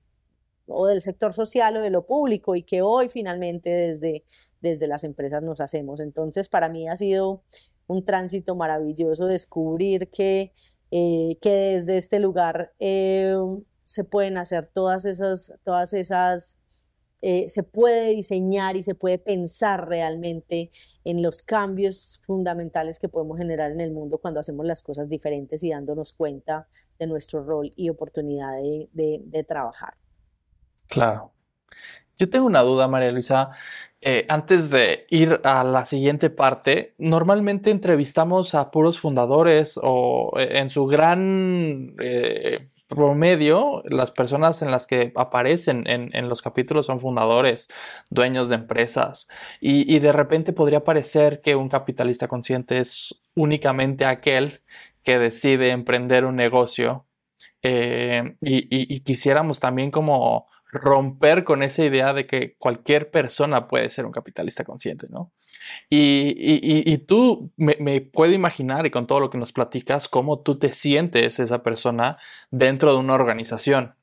o 0.68 0.88
del 0.88 1.01
sector 1.01 1.34
social 1.34 1.77
o 1.77 1.82
de 1.82 1.89
lo 1.89 2.06
público 2.06 2.56
y 2.56 2.63
que 2.63 2.82
hoy 2.82 3.10
finalmente 3.10 3.70
desde, 3.70 4.24
desde 4.62 4.88
las 4.88 5.03
empresas 5.03 5.44
nos 5.44 5.62
hacemos. 5.62 6.00
Entonces, 6.00 6.50
para 6.50 6.70
mí 6.70 6.88
ha 6.88 6.96
sido 6.96 7.44
un 7.88 8.06
tránsito 8.06 8.56
maravilloso 8.56 9.25
descubrir 9.25 10.10
que, 10.10 10.53
eh, 10.91 11.38
que 11.41 11.51
desde 11.51 11.98
este 11.98 12.20
lugar 12.20 12.74
eh, 12.80 13.36
se 13.82 14.03
pueden 14.03 14.38
hacer 14.38 14.68
todas 14.68 15.06
esas, 15.06 15.53
todas 15.63 15.94
esas 15.94 16.62
eh, 17.24 17.50
se 17.50 17.62
puede 17.62 18.10
diseñar 18.10 18.75
y 18.75 18.84
se 18.84 18.96
puede 18.96 19.20
pensar 19.20 19.88
realmente 19.88 20.72
en 21.03 21.22
los 21.22 21.44
cambios 21.44 22.20
fundamentales 22.25 22.98
que 22.98 23.10
podemos 23.10 23.38
generar 23.38 23.72
en 23.72 23.80
el 23.80 23.91
mundo 23.91 24.18
cuando 24.18 24.39
hacemos 24.39 24.65
las 24.65 24.82
cosas 24.82 25.08
diferentes 25.08 25.62
y 25.62 25.70
dándonos 25.70 26.13
cuenta 26.13 26.68
de 26.98 27.06
nuestro 27.06 27.44
rol 27.44 27.74
y 27.75 27.89
oportunidad 27.89 28.53
de, 28.58 29.46
trabajar. 29.48 29.94
Claro. 30.91 31.33
Yo 32.19 32.29
tengo 32.29 32.45
una 32.45 32.62
duda, 32.62 32.88
María 32.88 33.12
Luisa. 33.12 33.50
Eh, 34.01 34.25
antes 34.29 34.69
de 34.69 35.07
ir 35.10 35.41
a 35.43 35.63
la 35.63 35.86
siguiente 35.86 36.29
parte, 36.29 36.93
normalmente 37.00 37.71
entrevistamos 37.71 38.53
a 38.55 38.69
puros 38.71 39.00
fundadores 39.00 39.79
o 39.81 40.33
eh, 40.38 40.60
en 40.60 40.69
su 40.69 40.86
gran 40.86 41.95
promedio, 42.91 43.83
las 43.86 44.12
personas 44.12 44.62
en 44.62 44.69
las 44.69 44.86
que 44.86 45.13
aparecen 45.15 45.86
en, 45.88 46.27
los 46.27 46.41
capítulos 46.41 46.88
son 46.88 47.00
fundadores, 47.00 47.69
dueños 48.10 48.50
de 48.50 48.55
empresas, 48.55 49.29
y, 49.62 49.98
de 50.00 50.12
repente 50.12 50.51
podría 50.51 50.83
parecer 50.83 51.41
que 51.41 51.55
un 51.55 51.69
capitalista 51.69 52.27
consciente 52.27 52.79
es 52.79 53.21
únicamente 53.33 54.03
aquel 54.05 54.62
que 55.03 55.17
decide 55.19 55.69
emprender 55.69 56.25
un 56.25 56.36
negocio. 56.36 57.07
Eh, 57.63 58.36
y, 58.41 59.00
quisiéramos 59.01 59.62
también 59.62 59.89
como 59.89 60.48
romper 60.72 61.44
con 61.44 61.63
esa 61.63 61.84
idea 61.84 62.13
de 62.13 62.25
que 62.25 62.56
cualquier 62.58 63.12
persona 63.12 63.68
puede 63.68 63.90
ser 63.90 64.06
un 64.06 64.12
capitalista 64.12 64.63
consciente, 64.63 65.08
¿no? 65.10 65.32
Y, 65.90 66.98
tú 67.00 67.51
me, 67.58 68.01
puedo 68.01 68.34
imaginar, 68.34 68.86
y 68.86 68.92
con 68.92 69.06
todo 69.06 69.20
lo 69.20 69.30
que 69.30 69.38
nos 69.38 69.51
platicas, 69.51 70.08
cómo 70.08 70.40
tú 70.40 70.58
te 70.58 70.74
sientes 70.74 71.40
esa 71.40 71.62
persona 71.62 72.18
dentro 72.51 72.94
de 72.94 73.00
una 73.00 73.13
organización. 73.13 73.96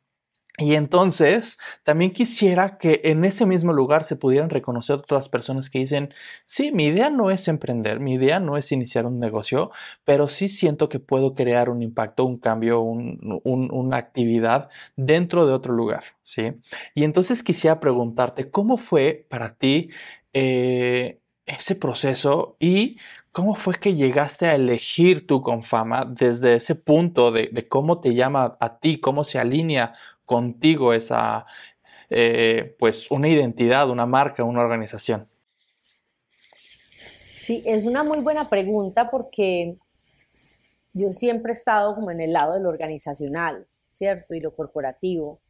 Y 0.61 0.75
entonces, 0.75 1.59
también 1.85 2.12
quisiera 2.12 2.79
que 2.79 3.00
en 3.05 3.25
ese 3.25 3.47
mismo 3.47 3.73
lugar 3.73 4.03
se 4.03 4.17
pudieran 4.17 4.50
reconocer 4.50 4.97
otras 4.97 5.29
personas 5.29 5.71
que 5.71 5.79
dicen, 5.79 6.12
sí, 6.45 6.73
mi 6.73 6.87
idea 6.87 7.11
no 7.11 7.31
es 7.31 7.47
emprender, 7.47 8.00
mi 8.00 8.15
idea 8.15 8.41
no 8.41 8.57
es 8.57 8.73
iniciar 8.73 9.07
un 9.07 9.21
negocio, 9.21 9.71
pero 10.05 10.27
sí 10.27 10.49
siento 10.49 10.88
que 10.88 10.99
puedo 10.99 11.35
crear 11.35 11.71
un 11.71 11.81
impacto, 11.81 12.25
un 12.25 12.38
cambio, 12.38 12.81
una 12.81 13.97
actividad 13.99 14.69
dentro 14.97 15.47
de 15.47 15.53
otro 15.53 15.75
lugar, 15.75 16.03
¿sí? 16.23 16.55
Y 16.93 17.05
entonces 17.05 17.45
quisiera 17.45 17.79
preguntarte, 17.79 18.50
¿cómo 18.50 18.79
fue 18.79 19.27
para 19.31 19.50
ti 19.57 19.91
eh, 20.33 21.21
ese 21.47 21.77
proceso 21.77 22.57
y 22.59 22.99
cómo 23.33 23.55
fue 23.55 23.75
que 23.77 23.95
llegaste 23.95 24.47
a 24.47 24.55
elegir 24.55 25.27
tu 25.27 25.43
Confama 25.43 26.05
desde 26.05 26.57
ese 26.57 26.75
punto 26.75 27.31
de, 27.31 27.67
cómo 27.69 28.00
te 28.00 28.15
llama 28.15 28.57
a 28.61 28.79
ti, 28.81 29.00
cómo 29.00 29.25
se 29.25 29.38
alinea 29.38 29.95
contigo 30.28 30.92
esa, 30.92 31.47
eh, 32.11 32.76
pues, 32.78 33.11
una 33.11 33.28
identidad, 33.28 33.88
una 33.88 34.04
marca, 34.04 34.44
una 34.44 34.61
organización. 34.61 35.26
Sí, 35.73 37.62
es 37.64 37.87
una 37.87 38.04
muy 38.04 38.18
buena 38.20 38.50
pregunta 38.50 39.11
porque 39.11 39.78
yo 40.92 41.12
siempre 41.14 41.52
he 41.52 41.54
estado 41.54 41.94
como 41.94 42.11
en 42.11 42.20
el 42.20 42.35
lado 42.35 42.52
de 42.52 42.61
lo 42.61 42.68
organizacional, 42.68 43.66
¿cierto? 43.90 44.35
Y 44.35 44.40
lo 44.40 44.54
corporativo. 44.54 45.40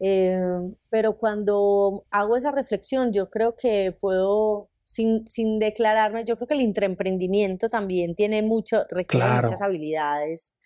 Eh, 0.00 0.40
pero 0.88 1.18
cuando 1.18 2.06
hago 2.10 2.36
esa 2.36 2.52
reflexión, 2.52 3.12
yo 3.12 3.28
creo 3.28 3.54
que 3.54 3.94
puedo 4.00 4.70
sin, 4.82 5.58
declararme, 5.58 6.24
yo 6.24 6.36
creo 6.36 6.48
que 6.48 6.54
el 6.54 6.62
intraemprendimiento 6.62 7.68
también 7.68 8.14
tiene 8.14 8.40
mucho, 8.40 8.86
requiere 8.88 9.26
muchas 9.42 9.60
habilidades 9.60 10.56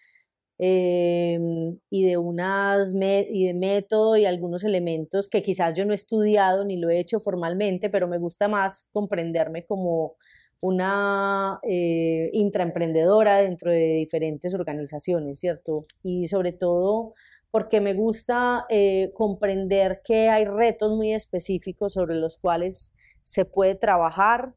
em, 0.62 1.78
y 1.90 2.04
de 2.04 2.18
unas 2.18 2.94
y 2.94 3.46
de 3.46 3.54
método 3.54 4.16
y 4.16 4.26
algunos 4.26 4.62
elementos 4.64 5.28
que 5.28 5.42
quizás 5.42 5.74
yo 5.74 5.86
no 5.86 5.92
he 5.92 5.94
estudiado 5.96 6.64
ni 6.64 6.76
lo 6.76 6.90
he 6.90 7.00
hecho 7.00 7.18
formalmente, 7.20 7.88
pero 7.90 8.08
me 8.08 8.18
gusta 8.18 8.46
más 8.48 8.90
comprenderme 8.92 9.64
como 9.64 10.16
una 10.60 11.58
eh, 11.62 12.28
intraemprendedora 12.32 13.38
dentro 13.38 13.72
de 13.72 13.94
diferentes 13.94 14.54
organizaciones, 14.54 15.40
¿cierto? 15.40 15.82
Y 16.02 16.26
sobre 16.28 16.52
todo 16.52 17.14
porque 17.50 17.80
me 17.80 17.94
gusta 17.94 18.66
eh, 18.68 19.10
comprender 19.14 20.02
que 20.04 20.28
hay 20.28 20.44
retos 20.44 20.92
muy 20.92 21.12
específicos 21.12 21.94
sobre 21.94 22.14
los 22.14 22.36
cuales 22.38 22.94
se 23.22 23.44
puede 23.44 23.74
trabajar, 23.74 24.54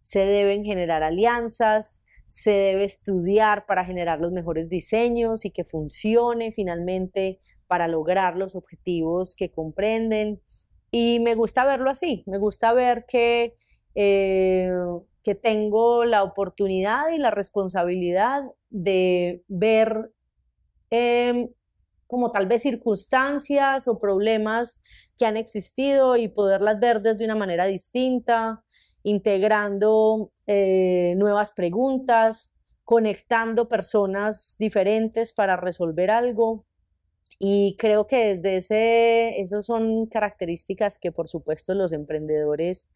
se 0.00 0.20
deben 0.20 0.64
generar 0.64 1.02
alianzas, 1.02 2.01
se 2.32 2.50
debe 2.50 2.84
estudiar 2.84 3.66
para 3.66 3.84
generar 3.84 4.18
los 4.18 4.32
mejores 4.32 4.70
diseños 4.70 5.44
y 5.44 5.50
que 5.50 5.64
funcione 5.64 6.50
finalmente 6.50 7.40
para 7.66 7.88
lograr 7.88 8.38
los 8.38 8.54
objetivos 8.56 9.34
que 9.36 9.50
comprenden. 9.50 10.40
Y 10.90 11.20
me 11.20 11.34
gusta 11.34 11.66
verlo 11.66 11.90
así, 11.90 12.24
me 12.26 12.38
gusta 12.38 12.72
ver 12.72 13.04
que, 13.06 13.54
eh, 13.94 14.70
que 15.22 15.34
tengo 15.34 16.06
la 16.06 16.22
oportunidad 16.22 17.10
y 17.10 17.18
la 17.18 17.30
responsabilidad 17.30 18.44
de 18.70 19.44
ver 19.48 20.10
em, 20.88 21.50
como 22.06 22.32
tal 22.32 22.46
vez 22.46 22.62
circunstancias 22.62 23.88
o 23.88 23.98
problemas 23.98 24.80
que 25.18 25.26
han 25.26 25.36
existido 25.36 26.16
y 26.16 26.28
poderlas 26.28 26.80
ver 26.80 27.00
desde 27.00 27.26
una 27.26 27.34
manera 27.34 27.66
distinta, 27.66 28.64
integrando 29.02 30.32
eh, 30.46 31.14
nuevas 31.16 31.52
preguntas, 31.52 32.52
conectando 32.84 33.68
personas 33.68 34.56
diferentes 34.58 35.32
para 35.32 35.56
resolver 35.56 36.10
algo. 36.10 36.64
Y 37.38 37.76
creo 37.78 38.06
que 38.06 38.26
desde 38.26 38.56
ese, 38.56 39.40
esas 39.40 39.66
son 39.66 40.06
características 40.06 40.98
que 40.98 41.10
por 41.10 41.28
supuesto 41.28 41.74
los 41.74 41.92
emprendedores 41.92 42.88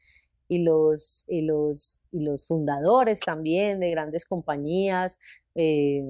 y 0.48 0.62
los, 0.62 1.24
y 1.28 1.42
los, 1.42 2.00
y 2.12 2.20
los 2.20 2.46
fundadores 2.46 3.20
también 3.20 3.80
de 3.80 3.90
grandes 3.90 4.24
compañías, 4.24 5.18
eh, 5.54 6.02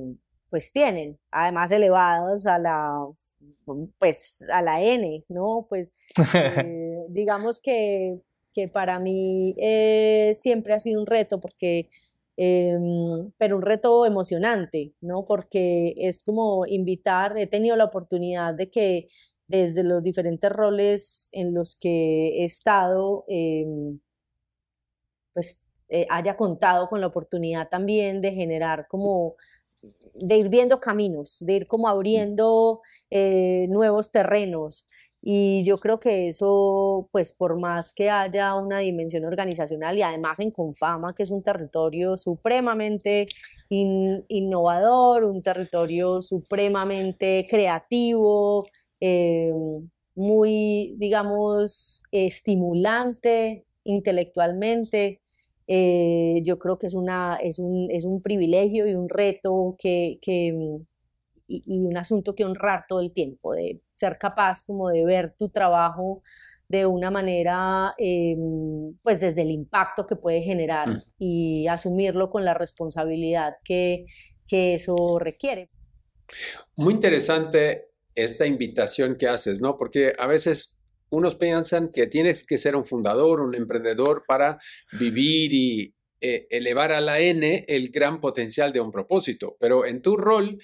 pues 0.51 0.73
tienen, 0.73 1.19
además 1.31 1.71
elevados 1.71 2.47
a 2.47 2.59
la, 2.59 3.07
pues, 3.99 4.45
a 4.53 4.63
la 4.63 4.83
N, 4.83 5.25
¿no? 5.29 5.67
Pues 5.69 5.93
eh, 6.35 7.05
digamos 7.09 7.61
que, 7.61 8.21
que, 8.57 8.69
para 8.69 8.99
mí 9.01 9.55
eh, 9.59 10.33
siempre 10.35 10.75
ha 10.75 10.81
sido 10.81 11.01
un 11.03 11.07
reto 11.07 11.41
porque, 11.41 11.91
em, 12.39 13.31
pero 13.39 13.57
un 13.57 13.63
reto 13.63 14.07
emocionante, 14.07 14.95
¿no? 15.03 15.27
Porque 15.27 15.95
es 15.99 16.25
como 16.25 16.67
invitar, 16.67 17.37
he 17.39 17.47
tenido 17.47 17.77
la 17.77 17.85
oportunidad 17.85 18.55
de 18.55 18.71
que 18.71 19.09
desde 19.49 19.85
los 19.85 20.03
diferentes 20.03 20.51
roles 20.53 21.29
en 21.33 21.55
los 21.55 21.77
que 21.79 22.43
he 22.43 22.45
estado, 22.47 23.25
em, 23.29 24.01
pues 25.35 25.65
eh, 25.89 26.07
haya 26.11 26.37
contado 26.37 26.89
con 26.89 27.01
la 27.01 27.07
oportunidad 27.09 27.69
también 27.69 28.21
de 28.21 28.33
generar 28.33 28.87
como 28.89 29.37
de 30.15 30.37
ir 30.39 30.49
viendo 30.49 30.81
caminos, 30.81 31.39
de 31.41 31.53
ir 31.55 31.67
como 31.67 31.89
abriendo 31.89 32.81
eh, 33.11 33.67
nuevos 33.69 34.11
terrenos. 34.11 34.87
Y 35.29 35.65
yo 35.65 35.79
creo 35.79 35.99
que 35.99 36.29
eso, 36.29 37.09
pues 37.11 37.33
por 37.33 37.59
más 37.59 37.93
que 37.93 38.11
haya 38.11 38.55
una 38.55 38.79
dimensión 38.79 39.25
organizacional 39.25 39.99
y 39.99 40.03
además 40.03 40.39
en 40.39 40.53
Confama, 40.53 41.17
que 41.17 41.25
es 41.25 41.33
un 41.33 41.43
territorio 41.43 42.17
supremamente 42.17 43.27
innovador, 43.69 45.25
un 45.25 45.43
territorio 45.43 46.21
supremamente 46.21 47.45
creativo, 47.51 48.67
eh, 49.01 49.53
muy, 50.15 50.95
digamos, 50.97 52.05
estimulante 52.13 53.65
intelectualmente, 53.83 55.21
eh, 55.67 56.41
yo 56.45 56.57
creo 56.61 56.79
que 56.79 56.87
es, 56.87 56.95
una, 56.95 57.37
es, 57.43 57.59
un, 57.59 57.91
es 57.91 58.05
un 58.05 58.23
privilegio 58.23 58.87
y 58.87 58.95
un 58.95 59.09
reto 59.09 59.75
que, 59.77 60.21
que 60.23 60.79
mm, 61.49 61.55
y, 61.67 61.79
un 61.87 61.97
asunto 61.97 62.35
que 62.35 62.45
honrar 62.45 62.85
todo 62.89 63.01
el 63.01 63.13
tiempo, 63.13 63.55
de 63.55 63.81
ser 63.93 64.19
capaz 64.19 64.65
como 64.65 64.89
de 64.91 65.05
ver 65.05 65.35
tu 65.39 65.49
trabajo 65.49 66.23
de 66.69 66.87
una 66.87 67.11
manera, 67.11 67.95
em, 67.99 68.97
pues 69.03 69.21
desde 69.21 69.43
el 69.43 69.51
impacto 69.51 70.07
que 70.07 70.17
puede 70.17 70.43
generar 70.43 70.89
mm. 70.89 71.03
y 71.19 71.69
asumirlo 71.69 72.31
con 72.31 72.45
la 72.45 72.55
responsabilidad 72.55 73.55
que, 73.65 74.07
que 74.49 74.75
eso 74.75 75.19
requiere. 75.19 75.71
Muy 76.75 76.95
interesante 76.95 77.91
esta 78.15 78.47
invitación 78.47 79.17
que 79.17 79.29
haces, 79.29 79.61
¿no? 79.61 79.77
Porque 79.77 80.13
a 80.19 80.27
veces 80.27 80.81
unos 81.11 81.37
piensan 81.37 81.91
que 81.91 82.07
tienes 82.07 82.45
que 82.45 82.59
ser 82.59 82.75
un 82.75 82.85
fundador, 82.85 83.41
un 83.41 83.55
emprendedor 83.55 84.25
para 84.27 84.59
vivir 84.99 85.53
y 85.53 85.95
eh, 86.21 86.47
elevar 86.51 86.93
a 86.93 87.01
la 87.01 87.21
N 87.21 87.65
el 87.69 87.91
gran 87.91 88.21
potencial 88.21 88.73
de 88.73 88.81
un 88.81 88.91
propósito, 88.91 89.57
pero 89.61 89.85
en 89.85 90.03
tu 90.03 90.17
rol, 90.17 90.57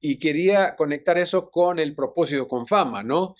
y 0.00 0.18
quería 0.18 0.76
conectar 0.76 1.18
eso 1.18 1.50
con 1.50 1.78
el 1.78 1.94
propósito 1.94 2.46
con 2.46 2.66
fama, 2.66 3.02
¿no? 3.02 3.34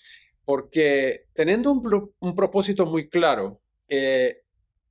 porque 0.49 1.27
teniendo 1.35 1.71
un, 1.71 2.35
propósito 2.35 2.87
muy 2.87 3.11
claro, 3.11 3.61
eh, 3.87 4.41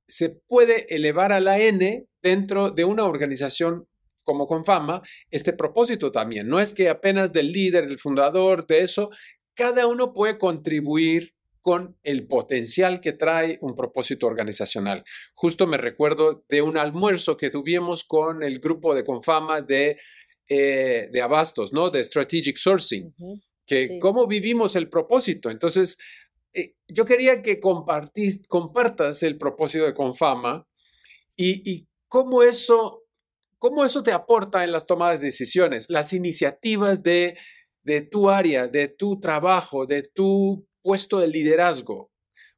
se 0.06 0.30
puede 0.30 0.94
elevar 0.94 1.32
a 1.32 1.40
la 1.40 1.58
N 1.58 2.06
dentro 2.22 2.70
de 2.70 2.84
una 2.84 3.02
organización 3.02 3.88
como 4.22 4.46
Confama 4.46 5.02
este 5.32 5.52
propósito 5.52 6.12
también. 6.12 6.46
No 6.46 6.60
es 6.60 6.72
que 6.72 6.88
apenas 6.88 7.32
del 7.32 7.50
líder, 7.50 7.88
del 7.88 7.98
fundador, 7.98 8.68
de 8.68 8.82
eso, 8.82 9.10
cada 9.54 9.88
uno 9.88 10.12
puede 10.12 10.38
contribuir 10.38 11.34
con 11.60 11.98
el 12.04 12.28
potencial 12.28 13.00
que 13.00 13.12
trae 13.12 13.58
un 13.60 13.74
propósito 13.74 14.28
organizacional. 14.28 15.02
Justo 15.34 15.66
me 15.66 15.76
recuerdo 15.76 16.44
de 16.48 16.62
un 16.62 16.78
almuerzo 16.78 17.36
que 17.36 17.50
tuvimos 17.50 18.04
con 18.04 18.44
el 18.44 18.60
grupo 18.60 18.94
de 18.94 19.02
Confama 19.02 19.60
de, 19.60 19.98
eh, 20.48 21.08
de 21.12 21.20
Abastos, 21.20 21.72
¿no? 21.72 21.90
De 21.90 22.02
Strategic 22.04 22.56
Sourcing, 22.56 23.14
que 23.66 23.98
cómo 24.00 24.26
vivimos 24.26 24.76
el 24.76 24.88
propósito. 24.88 25.50
Entonces, 25.50 25.98
eh, 26.54 26.74
yo 26.88 27.04
quería 27.04 27.42
que 27.42 27.60
compartas 27.60 29.22
el 29.22 29.36
propósito 29.36 29.84
de 29.84 29.94
Confama 29.94 30.66
y, 31.36 31.86
cómo, 32.08 32.42
eso, 32.42 33.04
cómo 33.58 33.84
eso 33.84 34.02
te 34.02 34.12
aporta 34.12 34.64
en 34.64 34.72
las 34.72 34.86
tomadas 34.86 35.20
de 35.20 35.26
decisiones, 35.26 35.90
las 35.90 36.12
iniciativas 36.12 37.02
de, 37.02 37.36
de 37.82 38.00
tu 38.00 38.30
área, 38.30 38.66
de 38.66 38.88
tu 38.88 39.20
trabajo, 39.20 39.86
de 39.86 40.02
tu 40.02 40.66
puesto 40.82 41.20
de 41.20 41.28
liderazgo. 41.28 42.10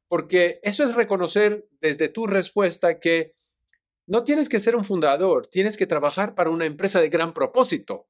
Porque 0.07 0.59
eso 0.63 0.83
es 0.83 0.95
reconocer 0.95 1.67
desde 1.81 2.09
tu 2.09 2.25
respuesta 2.25 2.99
que 2.99 3.31
no 4.11 4.25
tienes 4.25 4.49
que 4.49 4.59
ser 4.59 4.75
un 4.75 4.83
fundador, 4.83 5.47
tienes 5.47 5.77
que 5.77 5.87
trabajar 5.87 6.35
para 6.35 6.49
una 6.49 6.65
empresa 6.65 6.99
de 6.99 7.07
gran 7.07 7.33
propósito, 7.33 8.09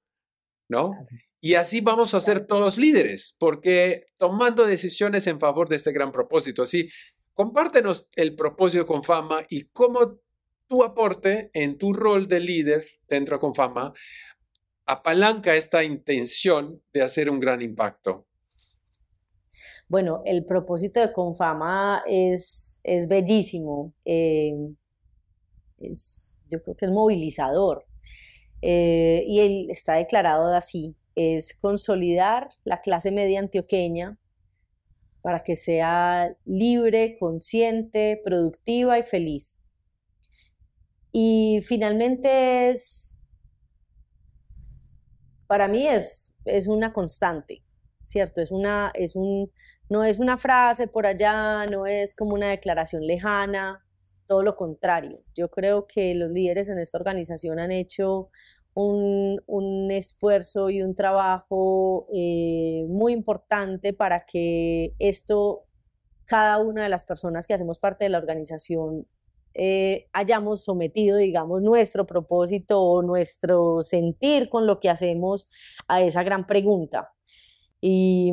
¿no? 0.68 0.94
Y 1.40 1.54
así 1.54 1.80
vamos 1.80 2.16
a 2.16 2.20
ser 2.20 2.48
todos 2.48 2.80
líderes, 2.80 3.36
porque 3.38 4.02
tomando 4.18 4.66
decisiones 4.66 5.28
en 5.28 5.40
favor 5.40 5.70
de 5.70 5.76
este 5.76 5.92
gran 5.92 6.12
propósito. 6.12 6.64
Así, 6.64 6.90
compártenos 7.36 8.08
el 8.16 8.36
propósito 8.36 8.88
con 8.88 9.04
fama 9.04 9.46
y 9.48 9.66
cómo 9.66 10.20
tu 10.68 10.84
aporte 10.84 11.52
en 11.54 11.78
tu 11.78 11.94
rol 11.94 12.28
de 12.28 12.40
líder 12.40 12.84
dentro 13.08 13.38
con 13.38 13.54
fama 13.54 13.94
apalanca 14.88 15.56
esta 15.56 15.84
intención 15.84 16.82
de 16.94 17.04
hacer 17.04 17.30
un 17.30 17.40
gran 17.40 17.62
impacto. 17.62 18.26
Bueno, 19.88 20.24
el 20.26 20.46
propósito 20.46 21.00
de 21.00 21.14
Confama 21.14 22.02
es, 22.08 22.80
es 22.84 23.08
bellísimo, 23.08 23.94
eh, 24.06 24.54
es, 25.84 26.40
yo 26.50 26.62
creo 26.62 26.76
que 26.76 26.86
es 26.86 26.92
movilizador 26.92 27.86
eh, 28.62 29.24
y 29.28 29.40
él 29.40 29.68
está 29.70 29.96
declarado 29.96 30.54
así 30.54 30.96
es 31.16 31.58
consolidar 31.58 32.50
la 32.64 32.82
clase 32.82 33.12
media 33.12 33.40
antioqueña 33.40 34.18
para 35.22 35.44
que 35.44 35.56
sea 35.56 36.36
libre, 36.46 37.18
consciente, 37.20 38.20
productiva 38.24 38.98
y 38.98 39.04
feliz. 39.04 39.60
Y 41.12 41.62
finalmente 41.68 42.70
es, 42.70 43.20
para 45.48 45.68
mí 45.68 45.86
es, 45.86 46.34
es 46.46 46.68
una 46.68 46.94
constante, 46.94 47.64
¿cierto? 48.02 48.42
Es 48.42 48.52
una, 48.52 48.92
es 48.96 49.16
un, 49.16 49.52
no 49.90 50.04
es 50.04 50.20
una 50.20 50.38
frase 50.38 50.88
por 50.88 51.06
allá, 51.06 51.68
no 51.68 51.86
es 51.86 52.16
como 52.16 52.34
una 52.34 52.50
declaración 52.50 53.06
lejana, 53.06 53.86
todo 54.32 54.44
lo 54.44 54.56
contrario. 54.56 55.18
Yo 55.36 55.50
creo 55.52 55.88
que 55.88 56.16
los 56.16 56.32
líderes 56.32 56.70
en 56.70 56.80
esta 56.80 56.98
organización 56.98 57.60
han 57.60 57.70
hecho 57.70 58.30
un, 58.74 59.90
esfuerzo 59.92 60.70
y 60.70 60.82
un 60.82 60.96
trabajo 60.96 62.08
eh, 62.14 62.86
muy 62.88 63.12
importante 63.12 63.92
para 63.92 64.20
que 64.20 64.96
esto, 65.00 65.66
cada 66.24 66.60
una 66.60 66.84
de 66.84 66.88
las 66.88 67.04
personas 67.04 67.46
que 67.46 67.56
hacemos 67.56 67.78
parte 67.78 68.06
de 68.06 68.10
la 68.10 68.20
organización, 68.20 69.06
eh, 69.54 70.08
hayamos 70.14 70.64
sometido, 70.64 71.18
digamos, 71.18 71.62
nuestro 71.62 72.08
propósito 72.08 72.82
o 72.82 73.02
nuestro 73.04 73.84
sentir 73.84 74.48
con 74.48 74.66
lo 74.66 74.80
que 74.80 74.90
hacemos 74.90 75.52
a 75.90 76.04
esa 76.04 76.24
gran 76.24 76.48
pregunta. 76.48 77.12
Y, 77.82 78.32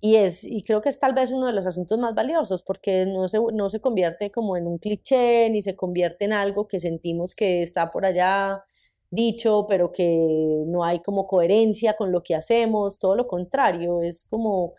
y, 0.00 0.16
es, 0.16 0.44
y 0.44 0.62
creo 0.62 0.80
que 0.80 0.88
es 0.88 0.98
tal 0.98 1.14
vez 1.14 1.30
uno 1.30 1.46
de 1.46 1.52
los 1.52 1.66
asuntos 1.66 1.98
más 1.98 2.14
valiosos 2.14 2.62
porque 2.62 3.06
no 3.06 3.28
se, 3.28 3.38
no 3.52 3.70
se 3.70 3.80
convierte 3.80 4.30
como 4.30 4.56
en 4.56 4.66
un 4.66 4.78
cliché 4.78 5.50
ni 5.50 5.62
se 5.62 5.76
convierte 5.76 6.24
en 6.24 6.32
algo 6.32 6.68
que 6.68 6.80
sentimos 6.80 7.34
que 7.34 7.62
está 7.62 7.90
por 7.90 8.04
allá 8.04 8.64
dicho, 9.10 9.66
pero 9.68 9.92
que 9.92 10.64
no 10.66 10.84
hay 10.84 11.00
como 11.00 11.26
coherencia 11.26 11.96
con 11.96 12.12
lo 12.12 12.22
que 12.22 12.34
hacemos, 12.34 12.98
todo 12.98 13.16
lo 13.16 13.26
contrario, 13.26 14.02
es 14.02 14.24
como 14.28 14.74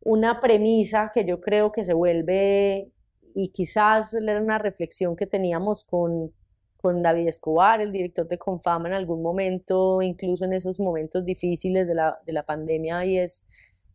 una 0.00 0.40
premisa 0.40 1.10
que 1.14 1.24
yo 1.24 1.40
creo 1.40 1.70
que 1.70 1.84
se 1.84 1.94
vuelve, 1.94 2.90
y 3.34 3.48
quizás 3.50 4.14
era 4.14 4.40
una 4.40 4.58
reflexión 4.58 5.14
que 5.16 5.26
teníamos 5.26 5.84
con, 5.84 6.32
con 6.80 7.02
David 7.02 7.28
Escobar, 7.28 7.80
el 7.80 7.92
director 7.92 8.26
de 8.26 8.38
Confama 8.38 8.88
en 8.88 8.94
algún 8.94 9.22
momento, 9.22 10.02
incluso 10.02 10.44
en 10.44 10.54
esos 10.54 10.80
momentos 10.80 11.24
difíciles 11.24 11.86
de 11.86 11.94
la, 11.94 12.18
de 12.26 12.32
la 12.32 12.44
pandemia, 12.44 13.04
y 13.04 13.18
es 13.18 13.46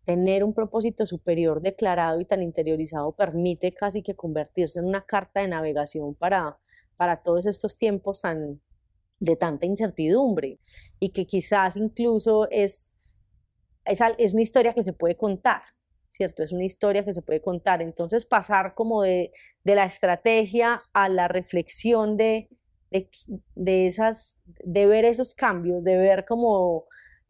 tener 0.05 0.43
un 0.43 0.53
propósito 0.53 1.05
superior 1.05 1.61
declarado 1.61 2.19
y 2.19 2.25
tan 2.25 2.41
interiorizado 2.41 3.11
permite 3.13 3.73
casi 3.73 4.01
que 4.01 4.15
convertirse 4.15 4.79
en 4.79 4.85
una 4.85 5.05
carta 5.05 5.41
de 5.41 5.47
navegación 5.47 6.13
para, 6.15 6.57
para 6.97 7.23
todos 7.23 7.45
estos 7.45 7.77
tiempos 7.77 8.21
tan, 8.21 8.59
de 9.19 9.35
tanta 9.35 9.65
incertidumbre 9.65 10.59
y 10.99 11.09
que 11.09 11.25
quizás 11.25 11.77
incluso 11.77 12.49
es, 12.51 12.93
es, 13.85 14.01
es, 14.17 14.33
una 14.33 14.41
historia 14.41 14.73
que 14.73 14.83
se 14.83 14.93
puede 14.93 15.15
contar, 15.15 15.61
¿cierto? 16.09 16.43
Es 16.43 16.51
una 16.51 16.65
historia 16.65 17.05
que 17.05 17.13
se 17.13 17.21
puede 17.21 17.41
contar. 17.41 17.81
Entonces 17.81 18.25
pasar 18.25 18.75
como 18.75 19.03
de, 19.03 19.31
de 19.63 19.75
la 19.75 19.85
estrategia 19.85 20.81
a 20.91 21.07
la 21.07 21.29
reflexión 21.29 22.17
de, 22.17 22.49
de, 23.55 23.87
esas, 23.87 24.41
de 24.45 24.85
ver 24.85 25.05
esos 25.05 25.33
cambios, 25.33 25.83
de 25.83 25.97
ver 25.97 26.25
como 26.25 26.85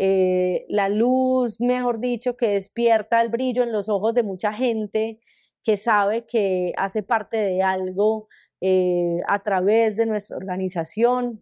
eh, 0.05 0.65
la 0.67 0.89
luz, 0.89 1.61
mejor 1.61 2.01
dicho, 2.01 2.35
que 2.35 2.49
despierta 2.49 3.21
el 3.21 3.29
brillo 3.29 3.63
en 3.63 3.71
los 3.71 3.87
ojos 3.87 4.13
de 4.13 4.21
mucha 4.21 4.51
gente 4.51 5.21
que 5.63 5.77
sabe 5.77 6.25
que 6.25 6.73
hace 6.75 7.03
parte 7.03 7.37
de 7.37 7.61
algo 7.63 8.27
eh, 8.59 9.21
a 9.29 9.41
través 9.43 9.95
de 9.95 10.05
nuestra 10.05 10.35
organización, 10.35 11.41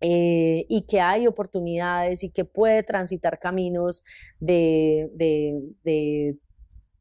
eh, 0.00 0.64
y 0.68 0.86
que 0.86 1.00
hay 1.00 1.26
oportunidades 1.26 2.24
y 2.24 2.30
que 2.30 2.44
puede 2.44 2.82
transitar 2.82 3.38
caminos 3.38 4.02
de, 4.40 5.08
de, 5.14 6.38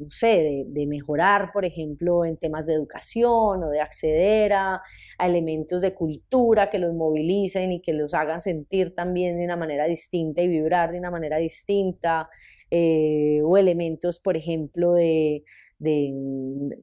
no 0.02 0.10
sé, 0.10 0.66
de, 0.68 0.88
mejorar, 0.88 1.52
por 1.54 1.66
ejemplo, 1.66 2.26
en 2.26 2.38
temas 2.38 2.66
de 2.66 2.74
educación 2.74 3.64
o 3.64 3.70
de 3.70 3.80
acceder 3.80 4.54
a, 4.54 4.82
elementos 5.20 5.82
de 5.82 5.94
cultura 5.94 6.70
que 6.70 6.80
los 6.80 6.94
movilicen 6.94 7.72
y 7.72 7.82
que 7.82 7.94
los 7.94 8.14
hagan 8.14 8.42
sentir 8.42 8.96
también 8.96 9.38
de 9.38 9.46
una 9.46 9.56
manera 9.56 9.86
distinta 9.86 10.42
y 10.42 10.48
vibrar 10.48 10.92
de 10.92 11.00
una 11.00 11.12
manera 11.12 11.38
distinta, 11.38 12.30
eh, 12.72 13.42
o 13.44 13.58
elementos, 13.58 14.20
por 14.20 14.38
ejemplo, 14.38 14.94
de, 14.94 15.44
de 15.80 16.14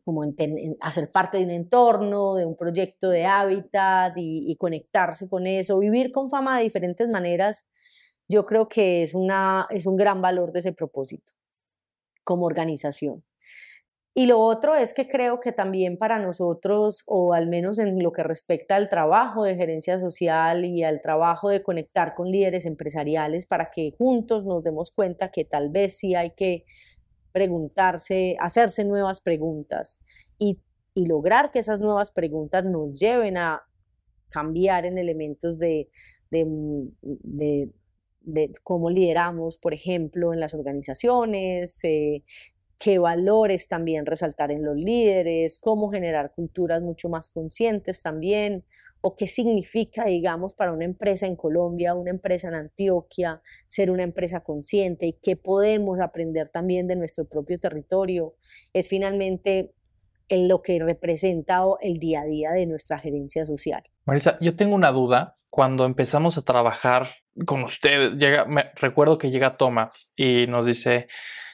como 0.04 0.22
hacer 0.80 1.10
parte 1.10 1.38
de 1.38 1.44
un 1.44 1.50
entorno, 1.50 2.34
de 2.34 2.46
un 2.46 2.56
proyecto 2.56 3.10
de 3.10 3.24
hábitat 3.26 4.14
y, 4.16 4.56
conectarse 4.56 5.28
con 5.28 5.46
eso, 5.46 5.78
vivir 5.78 6.12
con 6.12 6.30
fama 6.30 6.58
de 6.58 6.64
diferentes 6.64 7.08
maneras, 7.08 7.70
yo 8.28 8.44
creo 8.44 8.68
que 8.68 9.02
es, 9.02 9.14
una, 9.14 9.66
es 9.70 9.86
un 9.86 9.96
gran 9.96 10.20
valor 10.20 10.52
de 10.52 10.60
ese 10.60 10.72
propósito 10.72 11.37
como 12.28 12.44
organización. 12.44 13.24
Y 14.12 14.26
lo 14.26 14.38
otro 14.38 14.74
es 14.74 14.92
que 14.92 15.08
creo 15.08 15.40
que 15.40 15.50
también 15.50 15.96
para 15.96 16.18
nosotros, 16.18 17.04
o 17.06 17.32
al 17.32 17.46
menos 17.46 17.78
en 17.78 18.02
lo 18.02 18.12
que 18.12 18.22
respecta 18.22 18.76
al 18.76 18.90
trabajo 18.90 19.44
de 19.44 19.56
gerencia 19.56 19.98
social 19.98 20.66
y 20.66 20.84
al 20.84 21.00
trabajo 21.00 21.48
de 21.48 21.62
conectar 21.62 22.14
con 22.14 22.30
líderes 22.30 22.66
empresariales, 22.66 23.46
para 23.46 23.70
que 23.70 23.94
juntos 23.96 24.44
nos 24.44 24.62
demos 24.62 24.90
cuenta 24.90 25.30
que 25.30 25.46
tal 25.46 25.70
vez 25.70 25.96
sí 25.96 26.14
hay 26.14 26.32
que 26.32 26.66
preguntarse, 27.32 28.36
hacerse 28.40 28.84
nuevas 28.84 29.22
preguntas 29.22 30.02
y, 30.38 30.60
lograr 30.94 31.52
que 31.52 31.60
esas 31.60 31.78
nuevas 31.78 32.10
preguntas 32.10 32.64
nos 32.64 32.98
lleven 32.98 33.36
a 33.36 33.62
cambiar 34.30 34.84
en 34.84 34.98
elementos 34.98 35.56
de, 35.56 35.88
de, 36.28 37.70
cómo 38.62 38.90
lideramos, 38.90 39.56
por 39.58 39.74
ejemplo, 39.74 40.32
en 40.32 40.40
las 40.40 40.54
organizaciones, 40.54 41.80
eh, 41.84 42.22
qué 42.78 42.98
valores 42.98 43.68
también 43.68 44.06
resaltar 44.06 44.50
en 44.52 44.64
los 44.64 44.76
líderes, 44.76 45.58
cómo 45.58 45.90
generar 45.90 46.32
culturas 46.34 46.82
mucho 46.82 47.08
más 47.08 47.30
conscientes 47.30 48.02
también, 48.02 48.64
o 49.00 49.16
qué 49.16 49.26
significa, 49.26 50.06
digamos, 50.06 50.54
para 50.54 50.72
una 50.72 50.84
empresa 50.84 51.26
en 51.26 51.36
Colombia, 51.36 51.94
una 51.94 52.10
empresa 52.10 52.48
en 52.48 52.54
Antioquia, 52.54 53.40
ser 53.66 53.90
una 53.90 54.02
empresa 54.02 54.40
consciente 54.40 55.06
y 55.06 55.12
qué 55.14 55.36
podemos 55.36 56.00
aprender 56.00 56.48
también 56.48 56.86
de 56.88 56.96
nuestro 56.96 57.24
propio 57.24 57.58
territorio, 57.60 58.34
es 58.72 58.88
finalmente 58.88 59.72
en 60.28 60.48
lo 60.48 60.62
que 60.62 60.78
representa 60.78 61.62
el 61.80 61.98
día 61.98 62.20
a 62.20 62.24
día 62.24 62.50
de 62.52 62.66
nuestra 62.66 62.98
gerencia 62.98 63.44
social. 63.44 63.82
Marisa, 64.04 64.38
yo 64.40 64.56
tengo 64.56 64.74
una 64.74 64.92
duda. 64.92 65.32
Cuando 65.50 65.84
empezamos 65.84 66.38
a 66.38 66.42
trabajar 66.42 67.08
con 67.46 67.62
ustedes, 67.62 68.18
llega, 68.18 68.44
me, 68.44 68.70
recuerdo 68.76 69.18
que 69.18 69.30
llega 69.30 69.56
Tomás 69.56 70.12
y 70.16 70.46
nos 70.46 70.66
dice, 70.66 71.08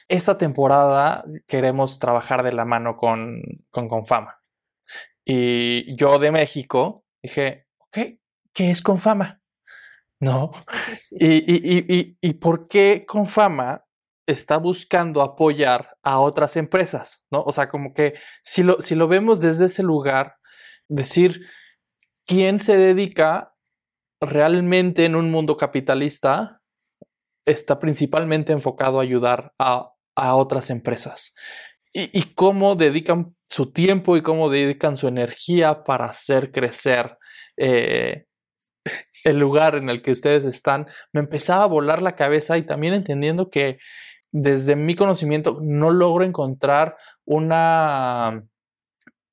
esta 0.07 0.37
temporada 0.37 1.25
queremos 1.47 1.99
trabajar 1.99 2.43
de 2.43 2.51
la 2.51 2.65
mano 2.65 2.95
con, 2.95 3.41
con 3.71 3.87
Confama. 3.87 4.41
Y 5.23 5.95
yo 5.95 6.19
de 6.19 6.31
México 6.31 7.03
dije, 7.21 7.67
ok, 7.79 7.97
¿qué 8.53 8.71
es 8.71 8.81
Confama? 8.81 9.41
¿No? 10.19 10.51
Y, 11.11 11.27
y, 11.27 11.85
y, 11.87 12.17
y, 12.19 12.33
por 12.33 12.67
qué 12.67 13.05
Confama 13.07 13.84
está 14.27 14.57
buscando 14.57 15.21
apoyar 15.21 15.97
a 16.03 16.19
otras 16.19 16.57
empresas? 16.57 17.25
¿No? 17.31 17.41
O 17.41 17.53
sea, 17.53 17.69
como 17.69 17.93
que 17.93 18.15
si 18.43 18.63
lo, 18.63 18.81
si 18.81 18.95
lo 18.95 19.07
vemos 19.07 19.39
desde 19.39 19.65
ese 19.65 19.83
lugar, 19.83 20.37
decir, 20.87 21.41
¿quién 22.25 22.59
se 22.59 22.77
dedica 22.77 23.53
realmente 24.21 25.05
en 25.05 25.15
un 25.15 25.31
mundo 25.31 25.57
capitalista? 25.57 26.61
Está 27.45 27.79
principalmente 27.79 28.53
enfocado 28.53 28.99
a 28.99 29.03
ayudar 29.03 29.53
a, 29.59 29.91
a 30.15 30.35
otras 30.35 30.69
empresas. 30.69 31.33
Y, 31.93 32.17
y, 32.17 32.33
cómo 32.33 32.75
dedican 32.75 33.35
su 33.49 33.71
tiempo 33.71 34.17
y 34.17 34.21
cómo 34.21 34.49
dedican 34.49 34.97
su 34.97 35.07
energía 35.07 35.85
para 35.85 36.05
hacer 36.05 36.51
crecer 36.51 37.17
eh, 37.55 38.25
el 39.23 39.39
lugar 39.39 39.75
en 39.75 39.89
el 39.89 40.01
que 40.01 40.11
ustedes 40.11 40.45
están, 40.45 40.87
me 41.11 41.19
empezaba 41.19 41.63
a 41.63 41.67
volar 41.67 42.01
la 42.01 42.15
cabeza 42.15 42.57
y 42.57 42.61
también 42.61 42.93
entendiendo 42.93 43.49
que 43.49 43.79
desde 44.37 44.75
mi 44.75 44.95
conocimiento 44.95 45.59
no 45.61 45.91
logro 45.91 46.25
encontrar 46.25 46.97
una 47.23 48.43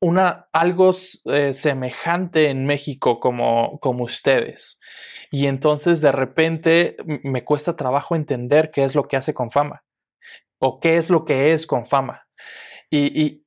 una, 0.00 0.46
algo 0.52 0.92
eh, 1.26 1.54
semejante 1.54 2.50
en 2.50 2.66
México 2.66 3.20
como, 3.20 3.78
como 3.78 4.02
ustedes. 4.02 4.80
Y 5.30 5.46
entonces 5.46 6.00
de 6.00 6.10
repente 6.10 6.96
me 7.22 7.44
cuesta 7.44 7.76
trabajo 7.76 8.16
entender 8.16 8.72
qué 8.72 8.82
es 8.82 8.96
lo 8.96 9.06
que 9.06 9.16
hace 9.16 9.32
con 9.32 9.52
fama 9.52 9.84
o 10.58 10.80
qué 10.80 10.96
es 10.96 11.08
lo 11.08 11.24
que 11.24 11.52
es 11.52 11.68
con 11.68 11.86
fama. 11.86 12.26
Y, 12.90 13.22
y, 13.22 13.44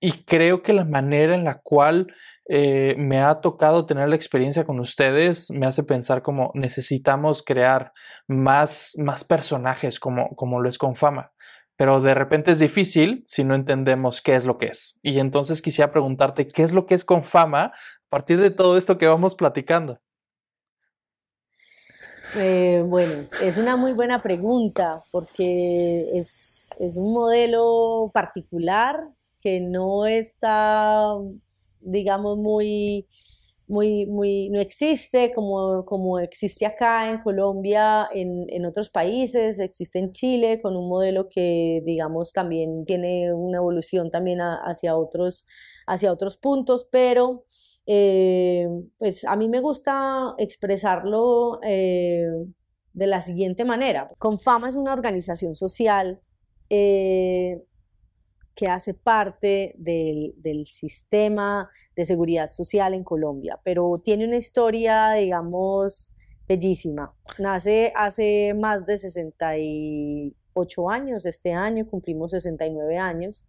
y 0.00 0.24
creo 0.24 0.62
que 0.62 0.72
la 0.72 0.86
manera 0.86 1.34
en 1.34 1.44
la 1.44 1.60
cual 1.60 2.14
eh, 2.52 2.96
me 2.98 3.20
ha 3.20 3.40
tocado 3.40 3.86
tener 3.86 4.08
la 4.08 4.16
experiencia 4.16 4.64
con 4.64 4.80
ustedes 4.80 5.50
me 5.52 5.66
hace 5.66 5.84
pensar 5.84 6.20
como 6.20 6.50
necesitamos 6.54 7.44
crear 7.44 7.92
más, 8.26 8.94
más 8.98 9.22
personajes 9.22 10.00
como, 10.00 10.34
como 10.34 10.60
lo 10.60 10.68
es 10.68 10.76
con 10.76 10.96
fama 10.96 11.32
pero 11.76 12.02
de 12.02 12.12
repente 12.12 12.50
es 12.50 12.58
difícil 12.58 13.22
si 13.24 13.42
no 13.42 13.54
entendemos 13.54 14.20
qué 14.20 14.34
es 14.34 14.44
lo 14.44 14.58
que 14.58 14.66
es. 14.66 15.00
Y 15.02 15.18
entonces 15.18 15.62
quisiera 15.62 15.90
preguntarte, 15.90 16.46
¿qué 16.46 16.62
es 16.62 16.74
lo 16.74 16.84
que 16.84 16.94
es 16.94 17.06
con 17.06 17.22
fama 17.22 17.62
a 17.64 17.72
partir 18.10 18.38
de 18.38 18.50
todo 18.50 18.76
esto 18.76 18.98
que 18.98 19.06
vamos 19.06 19.34
platicando? 19.34 19.98
Eh, 22.36 22.82
bueno, 22.86 23.14
es 23.42 23.56
una 23.56 23.78
muy 23.78 23.94
buena 23.94 24.18
pregunta 24.18 25.02
porque 25.10 26.10
es, 26.12 26.68
es 26.78 26.98
un 26.98 27.14
modelo 27.14 28.10
particular 28.12 29.08
que 29.40 29.60
no 29.60 30.04
está, 30.04 31.14
digamos, 31.80 32.38
muy 32.38 33.06
muy, 33.70 34.04
muy, 34.06 34.50
no 34.50 34.60
existe 34.60 35.32
como, 35.32 35.84
como 35.84 36.18
existe 36.18 36.66
acá 36.66 37.08
en 37.08 37.22
Colombia, 37.22 38.08
en, 38.12 38.46
en, 38.48 38.66
otros 38.66 38.90
países, 38.90 39.60
existe 39.60 40.00
en 40.00 40.10
Chile 40.10 40.58
con 40.60 40.76
un 40.76 40.88
modelo 40.88 41.28
que, 41.28 41.80
digamos, 41.86 42.32
también 42.32 42.84
tiene 42.84 43.32
una 43.32 43.58
evolución 43.58 44.10
también 44.10 44.40
hacia, 44.40 44.96
otros, 44.96 45.46
hacia 45.86 46.12
otros 46.12 46.36
puntos, 46.36 46.88
pero 46.90 47.44
eh, 47.86 48.66
pues 48.98 49.24
a 49.24 49.36
mí 49.36 49.48
me 49.48 49.60
gusta 49.60 50.34
expresarlo 50.38 51.60
eh, 51.62 52.26
de 52.92 53.06
la 53.06 53.22
siguiente 53.22 53.64
manera. 53.64 54.10
Confama 54.18 54.68
es 54.68 54.74
una 54.74 54.92
organización 54.92 55.54
social 55.54 56.20
eh, 56.70 57.62
que 58.60 58.68
hace 58.68 58.92
parte 58.92 59.74
del, 59.78 60.66
sistema 60.66 61.70
de 61.96 62.04
seguridad 62.04 62.52
social 62.52 62.92
en 62.92 63.04
Colombia, 63.04 63.58
pero 63.64 63.94
tiene 64.04 64.26
una 64.26 64.36
historia, 64.36 65.12
digamos, 65.12 66.12
bellísima. 66.46 67.14
Nace 67.38 67.90
hace 67.96 68.52
más 68.52 68.84
de 68.84 68.98
68 68.98 70.90
años, 70.90 71.24
este 71.24 71.54
año 71.54 71.86
cumplimos 71.88 72.32
69 72.32 72.98
años, 72.98 73.48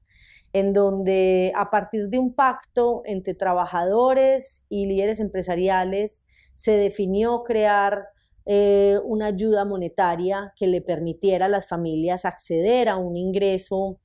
en 0.54 0.72
donde 0.72 1.52
a 1.58 1.70
partir 1.70 2.08
de 2.08 2.18
un 2.18 2.34
pacto 2.34 3.02
entre 3.04 3.34
trabajadores 3.34 4.66
y 4.70 4.86
líderes 4.86 5.20
empresariales 5.20 6.24
se 6.56 6.78
definió 6.78 7.44
crear 7.44 8.08
eh, 8.46 8.98
una 9.04 9.26
ayuda 9.26 9.66
monetaria 9.66 10.54
que 10.56 10.68
le 10.68 10.80
permitiera 10.80 11.48
a 11.48 11.50
las 11.50 11.68
familias 11.68 12.24
acceder 12.24 12.88
a 12.88 12.96
un 12.96 13.18
ingreso 13.18 14.00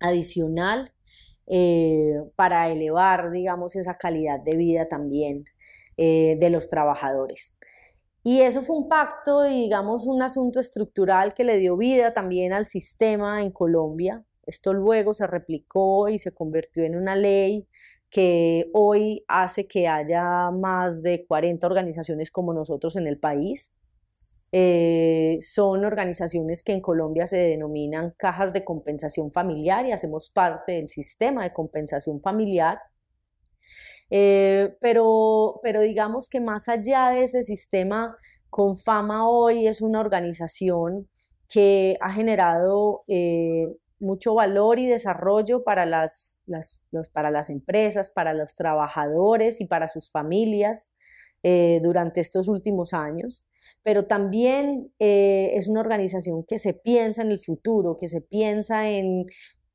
adicional 0.00 0.92
eh, 1.46 2.22
para 2.34 2.68
elevar, 2.70 3.30
digamos, 3.30 3.76
esa 3.76 3.96
calidad 3.98 4.40
de 4.40 4.56
vida 4.56 4.88
también 4.88 5.44
eh, 5.96 6.36
de 6.40 6.50
los 6.50 6.68
trabajadores. 6.68 7.58
Y 8.24 8.40
eso 8.40 8.62
fue 8.62 8.76
un 8.76 8.88
pacto 8.88 9.46
y, 9.46 9.62
digamos, 9.62 10.06
un 10.06 10.20
asunto 10.20 10.58
estructural 10.58 11.32
que 11.32 11.44
le 11.44 11.58
dio 11.58 11.76
vida 11.76 12.12
también 12.12 12.52
al 12.52 12.66
sistema 12.66 13.40
en 13.42 13.52
Colombia. 13.52 14.24
Esto 14.44 14.74
luego 14.74 15.14
se 15.14 15.28
replicó 15.28 16.08
y 16.08 16.18
se 16.18 16.32
convirtió 16.32 16.82
en 16.82 16.96
una 16.96 17.14
ley 17.14 17.68
que 18.10 18.68
hoy 18.72 19.24
hace 19.28 19.68
que 19.68 19.86
haya 19.86 20.50
más 20.50 21.02
de 21.02 21.24
40 21.26 21.66
organizaciones 21.66 22.30
como 22.32 22.52
nosotros 22.52 22.96
en 22.96 23.06
el 23.06 23.18
país. 23.18 23.76
Eh, 24.58 25.36
son 25.42 25.84
organizaciones 25.84 26.62
que 26.62 26.72
en 26.72 26.80
Colombia 26.80 27.26
se 27.26 27.36
denominan 27.36 28.14
cajas 28.16 28.54
de 28.54 28.64
compensación 28.64 29.30
familiar 29.30 29.84
y 29.84 29.92
hacemos 29.92 30.30
parte 30.30 30.72
del 30.72 30.88
sistema 30.88 31.44
de 31.44 31.52
compensación 31.52 32.22
familiar. 32.22 32.78
Eh, 34.08 34.74
pero, 34.80 35.60
pero 35.62 35.82
digamos 35.82 36.30
que 36.30 36.40
más 36.40 36.70
allá 36.70 37.10
de 37.10 37.24
ese 37.24 37.42
sistema, 37.42 38.16
con 38.48 38.78
fama 38.78 39.28
hoy 39.28 39.66
es 39.66 39.82
una 39.82 40.00
organización 40.00 41.06
que 41.50 41.98
ha 42.00 42.10
generado 42.14 43.04
eh, 43.08 43.66
mucho 43.98 44.36
valor 44.36 44.78
y 44.78 44.86
desarrollo 44.86 45.64
para 45.64 45.84
las, 45.84 46.40
para 47.12 47.30
las 47.30 47.50
empresas, 47.50 48.08
para 48.08 48.32
los 48.32 48.54
trabajadores 48.54 49.60
y 49.60 49.66
para 49.66 49.88
sus 49.88 50.10
familias 50.10 50.94
durante 51.82 52.20
estos 52.20 52.48
últimos 52.48 52.92
años 52.92 53.48
pero 53.86 54.06
también 54.06 54.92
eh, 54.98 55.52
es 55.54 55.68
una 55.68 55.78
organización 55.78 56.42
que 56.42 56.58
se 56.58 56.74
piensa 56.74 57.22
en 57.22 57.30
el 57.30 57.38
futuro, 57.38 57.96
que 57.96 58.08
se 58.08 58.20
piensa 58.20 58.90
en 58.90 59.26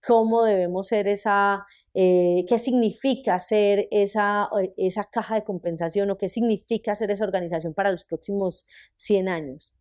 cómo 0.05 0.43
debemos 0.43 0.87
ser 0.87 1.07
esa, 1.07 1.65
eh, 1.93 2.43
qué 2.49 2.59
significa 2.59 3.39
ser 3.39 3.87
esa, 3.89 4.49
esa 4.75 5.05
caja 5.05 5.35
de 5.35 5.45
compensación 5.45 6.11
o 6.11 6.17
qué 6.17 6.27
significa 6.27 6.93
ser 6.93 7.09
esa 7.09 7.23
organización 7.23 7.73
para 7.73 7.89
los 7.89 8.03
próximos 8.03 8.65
100 8.97 9.29
años. 9.29 9.77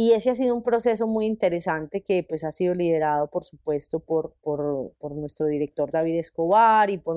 Y 0.00 0.12
ese 0.12 0.30
ha 0.30 0.36
sido 0.36 0.54
un 0.54 0.62
proceso 0.62 1.08
muy 1.08 1.26
interesante 1.26 2.02
que 2.02 2.22
pues 2.22 2.44
ha 2.44 2.52
sido 2.52 2.72
liderado, 2.72 3.28
por 3.28 3.42
supuesto, 3.42 3.98
por, 3.98 4.32
por, 4.42 5.16
nuestro 5.16 5.46
director 5.46 5.90
David 5.90 6.20
Escobar 6.20 6.88
y 6.88 6.98
por 6.98 7.16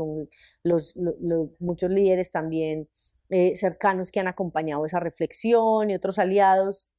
los, 0.63 0.97
muchos 1.59 1.91
líderes 1.91 2.31
también 2.31 2.89
eh, 3.29 3.55
cercanos 3.55 4.11
que 4.11 4.19
han 4.19 4.27
acompañado 4.27 4.83
esa 4.83 4.99
reflexión 4.99 5.91
y 5.91 5.95
otros 5.95 6.17
aliados. 6.17 6.89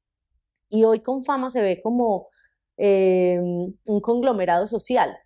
Y 0.69 0.85
hoy 0.85 1.01
con 1.01 1.25
fama 1.25 1.51
se 1.51 1.63
ve 1.63 1.83
como 1.83 2.27
eh, 2.77 3.41
un 3.41 4.01
conglomerado 4.01 4.69
social. 4.69 5.17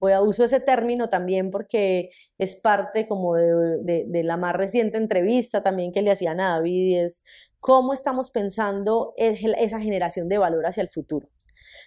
Voy 0.00 0.12
a 0.12 0.22
uso 0.22 0.44
ese 0.44 0.60
término 0.60 1.10
también 1.10 1.50
porque 1.50 2.10
es 2.38 2.56
parte 2.56 3.06
como 3.06 3.34
de, 3.34 4.04
de, 4.06 4.24
la 4.24 4.36
más 4.38 4.56
reciente 4.56 4.96
entrevista 4.96 5.62
también 5.62 5.92
que 5.92 6.02
le 6.02 6.10
hacían 6.10 6.40
a 6.40 6.52
David 6.52 6.86
y 6.86 6.96
es 6.96 7.22
cómo 7.60 7.92
estamos 7.92 8.30
pensando 8.30 9.12
esa 9.16 9.80
generación 9.80 10.28
de 10.28 10.38
valor 10.38 10.66
hacia 10.66 10.82
el 10.82 10.88
futuro. 10.88 11.28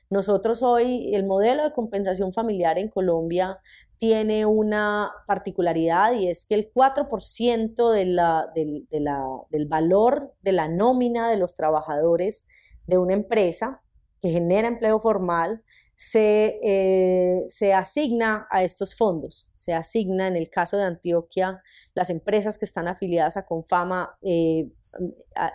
Nosotros 0.09 0.61
hoy, 0.63 1.15
el 1.15 1.25
modelo 1.25 1.63
de 1.63 1.71
compensación 1.71 2.33
familiar 2.33 2.77
en 2.77 2.89
Colombia 2.89 3.59
tiene 3.99 4.45
una 4.45 5.11
particularidad 5.27 6.13
y 6.13 6.27
es 6.27 6.45
que 6.45 6.55
el 6.55 6.69
4% 6.71 7.91
de 7.91 8.05
la, 8.05 8.51
del 8.53 9.65
valor 9.67 10.33
de 10.41 10.51
la 10.51 10.67
nómina 10.67 11.29
de 11.29 11.37
los 11.37 11.55
trabajadores 11.55 12.45
de 12.85 12.97
una 12.97 13.13
empresa 13.13 13.81
que 14.21 14.29
genera 14.29 14.67
empleo 14.67 14.99
formal 14.99 15.63
se, 15.95 16.59
eh, 16.63 17.45
se, 17.49 17.73
asigna 17.73 18.47
a 18.49 18.63
estos 18.63 18.95
fondos. 18.95 19.49
Se 19.53 19.73
asigna, 19.73 20.27
en 20.27 20.35
el 20.35 20.49
caso 20.49 20.77
de 20.77 20.85
Antioquia, 20.85 21.61
las 21.93 22.09
empresas 22.09 22.57
que 22.57 22.65
están 22.65 22.87
afiliadas 22.87 23.37
a 23.37 23.45
Confama 23.45 24.17
eh, 24.21 24.69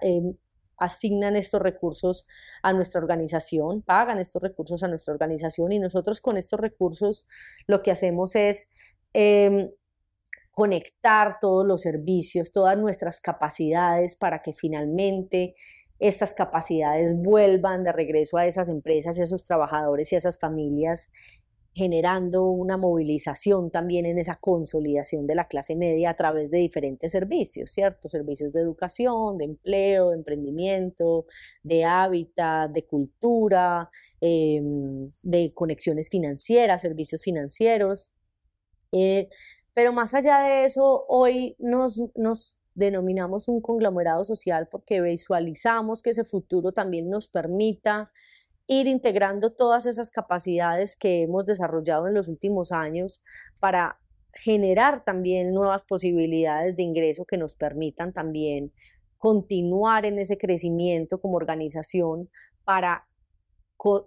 em, 0.03 0.37
asignan 0.79 1.37
estos 1.37 1.61
recursos 1.61 2.27
a 2.63 2.73
nuestra 2.73 3.01
organización, 3.01 3.83
pagan 3.83 4.19
estos 4.21 4.41
recursos 4.41 4.83
a 4.83 4.89
nuestra 4.89 5.13
organización 5.13 5.73
y 5.73 5.79
nosotros 5.81 6.21
con 6.21 6.37
estos 6.37 6.61
recursos 6.61 7.27
lo 7.67 7.83
que 7.83 7.91
hacemos 7.91 8.37
es 8.37 8.71
em, 9.13 9.71
conectar 10.53 11.37
todos 11.41 11.67
los 11.67 11.83
servicios, 11.83 12.53
todas 12.53 12.77
nuestras 12.79 13.21
capacidades 13.21 14.17
para 14.17 14.43
que 14.43 14.53
finalmente 14.55 15.55
estas 15.99 16.35
capacidades 16.35 17.17
vuelvan 17.21 17.85
de 17.85 17.93
regreso 17.93 18.37
a 18.39 18.47
esas 18.47 18.69
empresas, 18.69 19.19
a 19.19 19.23
esos 19.23 19.45
trabajadores 19.45 20.13
y 20.13 20.15
a 20.15 20.19
esas 20.19 20.39
familias 20.39 21.11
generando 21.79 22.45
una 22.47 22.77
movilización 22.77 23.71
también 23.71 24.05
en 24.05 24.19
esa 24.19 24.35
consolidación 24.35 25.29
de 25.29 25.37
la 25.37 25.45
clase 25.45 25.77
media 25.77 26.11
a 26.11 26.15
través 26.15 26.51
de 26.51 26.59
diferentes 26.59 27.13
servicios, 27.13 27.71
¿cierto? 27.71 28.09
Servicios 28.09 28.53
de 28.53 28.63
educación, 28.63 29.39
de 29.39 29.45
empleo, 29.45 30.11
de 30.11 30.17
emprendimiento, 30.17 31.27
de 31.63 31.85
hábitat, 31.85 32.73
de 32.73 32.85
cultura, 32.85 33.91
em, 34.21 35.13
de 35.23 35.53
conexiones 35.55 36.11
financieras, 36.11 36.83
servicios 36.83 37.23
financieros. 37.23 38.11
Eh, 38.91 39.29
pero 39.73 39.93
más 39.93 40.15
allá 40.15 40.41
de 40.41 40.65
eso, 40.65 41.05
hoy 41.07 41.55
nos, 41.61 42.03
nos 42.17 42.58
denominamos 42.79 43.49
un 43.49 43.61
conglomerado 43.61 44.25
social 44.25 44.69
porque 44.71 45.01
visualizamos 45.01 46.01
que 46.01 46.11
ese 46.11 46.25
futuro 46.25 46.73
también 46.73 47.11
nos 47.11 47.29
permita 47.29 48.11
ir 48.67 48.87
integrando 48.87 49.53
todas 49.53 49.87
esas 49.87 50.11
capacidades 50.11 50.97
que 50.97 51.23
hemos 51.23 51.47
desarrollado 51.47 52.07
en 52.07 52.15
los 52.15 52.29
últimos 52.29 52.71
años 52.71 53.23
para 53.59 53.99
generar 54.33 55.05
también 55.05 55.53
nuevas 55.53 55.85
posibilidades 55.85 56.77
de 56.77 56.83
ingreso 56.83 57.25
que 57.25 57.39
nos 57.39 57.55
permitan 57.55 58.13
también 58.13 58.73
continuar 59.17 60.07
en 60.07 60.19
ese 60.19 60.39
crecimiento 60.39 61.21
como 61.21 61.37
organización 61.37 62.31
para, 62.65 63.09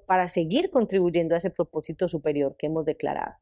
para 0.06 0.30
seguir 0.30 0.70
contribuyendo 0.70 1.36
a 1.36 1.40
ese 1.40 1.50
propósito 1.50 2.08
superior 2.08 2.56
que 2.58 2.68
hemos 2.68 2.86
declarado. 2.86 3.36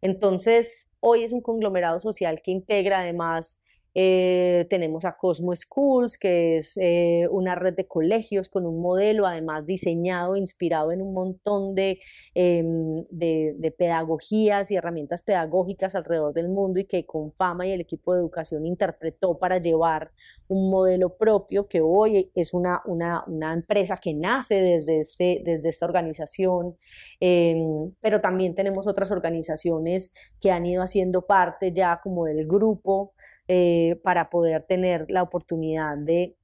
Entonces, 0.00 0.90
hoy 1.00 1.24
es 1.24 1.32
un 1.32 1.42
conglomerado 1.42 1.98
social 1.98 2.40
que 2.42 2.52
integra 2.52 3.00
además 3.00 3.60
eh, 3.94 4.66
tenemos 4.70 5.04
a 5.04 5.16
Cosmo 5.16 5.54
Schools, 5.54 6.16
que 6.16 6.58
es 6.58 6.76
eh, 6.80 7.26
una 7.30 7.56
red 7.56 7.74
de 7.74 7.86
colegios 7.86 8.48
con 8.48 8.66
un 8.66 8.80
modelo 8.80 9.26
además 9.26 9.66
diseñado, 9.66 10.36
inspirado 10.36 10.92
en 10.92 11.02
un 11.02 11.12
montón 11.12 11.74
em, 12.34 12.94
de, 13.10 13.54
de, 13.58 13.70
pedagogías 13.72 14.70
y 14.70 14.76
herramientas 14.76 15.22
pedagógicas 15.22 15.94
alrededor 15.94 16.34
del 16.34 16.48
mundo 16.48 16.78
y 16.78 16.84
que 16.84 17.04
con 17.04 17.32
Fama 17.32 17.66
y 17.66 17.72
el 17.72 17.80
equipo 17.80 18.14
de 18.14 18.20
educación 18.20 18.64
interpretó 18.64 19.38
para 19.38 19.58
llevar 19.58 20.12
un 20.48 20.70
modelo 20.70 21.16
propio 21.16 21.66
que 21.66 21.80
hoy 21.80 22.30
es 22.34 22.54
una, 22.54 22.82
una, 22.86 23.24
una 23.26 23.52
empresa 23.52 23.96
que 23.96 24.14
nace 24.14 24.56
desde, 24.56 25.00
este, 25.00 25.42
desde 25.44 25.68
esta 25.68 25.86
organización, 25.86 26.76
em, 27.18 27.92
pero 28.00 28.20
también 28.20 28.54
tenemos 28.54 28.86
otras 28.86 29.10
organizaciones 29.10 30.14
que 30.40 30.50
han 30.50 30.66
ido 30.66 30.82
haciendo 30.82 31.26
parte 31.26 31.72
ya 31.72 32.00
como 32.02 32.24
del 32.26 32.46
grupo 32.46 33.14
eh, 33.52 33.79
para 34.02 34.30
poder 34.30 34.62
tener 34.62 35.06
la 35.08 35.22
oportunidad 35.22 35.96
de, 35.96 36.36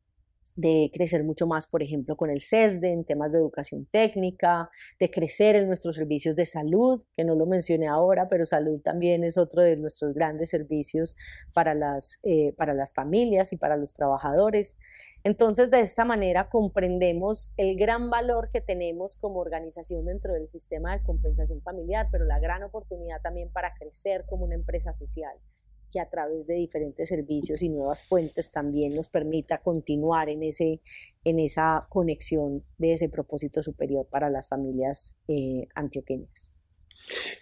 de, 0.56 0.90
crecer 0.92 1.22
mucho 1.24 1.46
más, 1.46 1.66
por 1.66 1.82
ejemplo, 1.82 2.16
con 2.16 2.30
el 2.30 2.40
CESDE 2.40 2.92
en 2.92 3.04
temas 3.04 3.30
de 3.30 3.38
educación 3.38 3.86
técnica, 3.86 4.70
de 4.98 5.10
crecer 5.10 5.54
en 5.56 5.68
nuestros 5.68 5.96
servicios 5.96 6.34
de 6.34 6.46
salud, 6.46 7.02
que 7.12 7.24
no 7.24 7.34
lo 7.34 7.46
mencioné 7.46 7.86
ahora, 7.86 8.28
pero 8.28 8.46
salud 8.46 8.80
también 8.80 9.22
es 9.22 9.36
otro 9.38 9.62
de 9.62 9.76
nuestros 9.76 10.14
grandes 10.14 10.50
servicios 10.50 11.14
para 11.52 11.74
las, 11.74 12.18
eh, 12.22 12.52
para 12.56 12.74
las 12.74 12.94
familias 12.94 13.52
y 13.52 13.56
para 13.56 13.76
los 13.76 13.92
trabajadores. 13.92 14.76
Entonces, 15.24 15.70
de 15.70 15.80
esta 15.80 16.04
manera 16.04 16.46
comprendemos 16.46 17.52
el 17.56 17.76
gran 17.76 18.10
valor 18.10 18.48
que 18.50 18.60
tenemos 18.60 19.16
como 19.16 19.40
organización 19.40 20.06
dentro 20.06 20.32
del 20.32 20.48
sistema 20.48 20.96
de 20.96 21.02
compensación 21.02 21.60
familiar, 21.62 22.08
pero 22.10 22.24
la 22.24 22.38
gran 22.38 22.62
oportunidad 22.62 23.20
también 23.20 23.50
para 23.50 23.74
crecer 23.74 24.24
como 24.26 24.44
una 24.44 24.54
empresa 24.54 24.94
social 24.94 25.36
que 25.96 26.00
a 26.00 26.10
través 26.10 26.46
de 26.46 26.56
diferentes 26.56 27.08
servicios 27.08 27.62
y 27.62 27.70
nuevas 27.70 28.04
fuentes 28.04 28.52
también 28.52 28.94
nos 28.94 29.08
permita 29.08 29.62
continuar 29.62 30.28
en, 30.28 30.42
ese, 30.42 30.82
en 31.24 31.38
esa 31.38 31.86
conexión 31.88 32.66
de 32.76 32.92
ese 32.92 33.08
propósito 33.08 33.62
superior 33.62 34.06
para 34.10 34.28
las 34.28 34.46
familias 34.46 35.16
eh, 35.26 35.68
antioqueñas. 35.74 36.54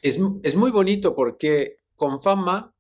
Es, 0.03 0.21
es 0.45 0.55
muy 0.55 0.71
bonito 0.71 1.17
porque 1.17 1.79
con 1.97 2.23
fama, 2.23 2.77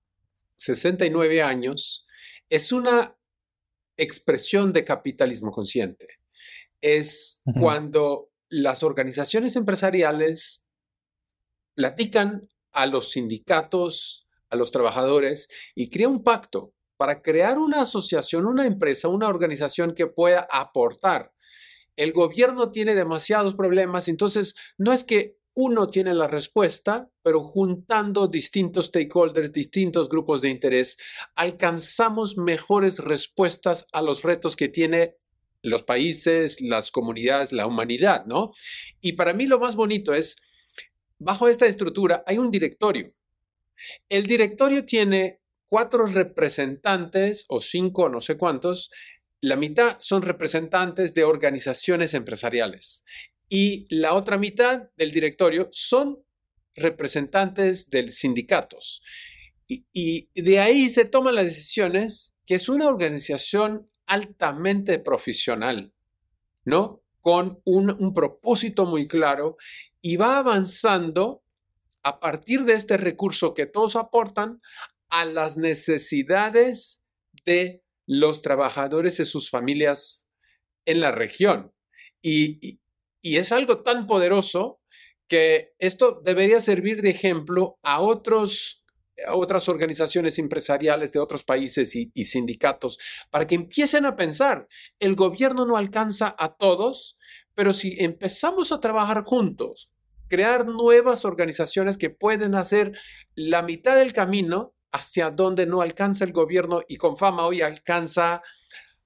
69 0.54 1.42
años, 1.42 2.06
es 2.48 2.70
una 2.70 3.18
expresión 3.96 4.72
de 4.72 4.84
capitalismo 4.84 5.50
consciente. 5.50 6.06
Es 6.80 7.42
cuando 7.58 8.30
las 8.48 8.84
organizaciones 8.84 9.56
empresariales 9.56 10.68
platican 11.74 12.48
a 12.70 12.86
los 12.86 13.10
sindicatos 13.10 14.23
a 14.54 14.56
los 14.56 14.70
trabajadores 14.70 15.48
y 15.74 15.90
crea 15.90 16.08
un 16.08 16.22
pacto 16.22 16.72
para 16.96 17.22
crear 17.22 17.58
una 17.58 17.82
asociación, 17.82 18.46
una 18.46 18.66
empresa, 18.66 19.08
una 19.08 19.28
organización 19.28 19.94
que 19.94 20.06
pueda 20.06 20.48
aportar. 20.50 21.32
El 21.96 22.12
gobierno 22.12 22.72
tiene 22.72 22.94
demasiados 22.94 23.54
problemas, 23.54 24.08
entonces 24.08 24.54
no 24.78 24.92
es 24.92 25.04
que 25.04 25.36
uno 25.54 25.88
tiene 25.88 26.14
la 26.14 26.26
respuesta, 26.26 27.08
pero 27.22 27.40
juntando 27.40 28.26
distintos 28.26 28.86
stakeholders, 28.86 29.52
distintos 29.52 30.08
grupos 30.08 30.42
de 30.42 30.50
interés, 30.50 30.96
alcanzamos 31.36 32.36
mejores 32.36 32.98
respuestas 32.98 33.86
a 33.92 34.02
los 34.02 34.22
retos 34.22 34.56
que 34.56 34.68
tiene 34.68 35.16
los 35.62 35.84
países, 35.84 36.60
las 36.60 36.90
comunidades, 36.90 37.52
la 37.52 37.66
humanidad, 37.66 38.26
¿no? 38.26 38.52
Y 39.00 39.12
para 39.12 39.32
mí 39.32 39.46
lo 39.46 39.60
más 39.60 39.76
bonito 39.76 40.12
es, 40.12 40.36
bajo 41.18 41.48
esta 41.48 41.66
estructura 41.66 42.24
hay 42.26 42.38
un 42.38 42.50
directorio, 42.50 43.14
el 44.08 44.26
directorio 44.26 44.84
tiene 44.84 45.40
cuatro 45.66 46.06
representantes 46.06 47.44
o 47.48 47.60
cinco, 47.60 48.08
no 48.08 48.20
sé 48.20 48.36
cuántos. 48.36 48.90
La 49.40 49.56
mitad 49.56 49.98
son 50.00 50.22
representantes 50.22 51.14
de 51.14 51.24
organizaciones 51.24 52.14
empresariales 52.14 53.04
y 53.48 53.86
la 53.94 54.14
otra 54.14 54.38
mitad 54.38 54.90
del 54.96 55.12
directorio 55.12 55.68
son 55.70 56.24
representantes 56.74 57.90
de 57.90 58.10
sindicatos. 58.10 59.02
Y, 59.68 60.28
de 60.34 60.58
ahí 60.60 60.88
se 60.88 61.04
toman 61.04 61.36
las 61.36 61.44
decisiones, 61.44 62.34
que 62.46 62.56
es 62.56 62.68
una 62.68 62.88
organización 62.88 63.90
altamente 64.06 64.98
profesional, 64.98 65.94
¿no? 66.64 67.02
Con 67.20 67.62
un 67.64 68.12
propósito 68.12 68.86
muy 68.86 69.08
claro 69.08 69.56
y 70.02 70.16
va 70.16 70.38
avanzando 70.38 71.43
a 72.04 72.20
partir 72.20 72.64
de 72.64 72.74
este 72.74 72.96
recurso 72.96 73.54
que 73.54 73.66
todos 73.66 73.96
aportan 73.96 74.60
a 75.08 75.24
las 75.24 75.56
necesidades 75.56 77.02
de 77.46 77.82
los 78.06 78.42
trabajadores 78.42 79.18
y 79.20 79.24
sus 79.24 79.50
familias 79.50 80.30
en 80.84 81.00
la 81.00 81.10
región. 81.10 81.72
Y, 82.22 82.80
es 83.22 83.52
algo 83.52 83.82
tan 83.82 84.06
poderoso 84.06 84.82
que 85.28 85.72
esto 85.78 86.20
debería 86.22 86.60
servir 86.60 87.00
de 87.00 87.08
ejemplo 87.08 87.78
a, 87.82 88.02
otros, 88.02 88.84
otras 89.28 89.70
organizaciones 89.70 90.38
empresariales 90.38 91.10
de 91.12 91.20
otros 91.20 91.42
países 91.42 91.96
y, 91.96 92.10
y 92.12 92.26
sindicatos 92.26 92.98
para 93.30 93.46
que 93.46 93.54
empiecen 93.54 94.04
a 94.04 94.14
pensar, 94.14 94.68
el 95.00 95.14
gobierno 95.16 95.64
no 95.64 95.78
alcanza 95.78 96.36
a 96.38 96.54
todos, 96.54 97.18
pero 97.54 97.72
si 97.72 97.96
empezamos 97.98 98.72
a 98.72 98.80
trabajar 98.80 99.22
juntos, 99.22 99.93
crear 100.28 100.66
nuevas 100.66 101.24
organizaciones 101.24 101.96
que 101.96 102.10
pueden 102.10 102.54
hacer 102.54 102.98
la 103.34 103.62
mitad 103.62 103.96
del 103.96 104.12
camino 104.12 104.74
hacia 104.92 105.30
donde 105.30 105.66
no 105.66 105.82
alcanza 105.82 106.24
el 106.24 106.32
gobierno 106.32 106.82
y 106.88 106.96
con 106.96 107.16
fama 107.16 107.46
hoy 107.46 107.62
alcanza 107.62 108.42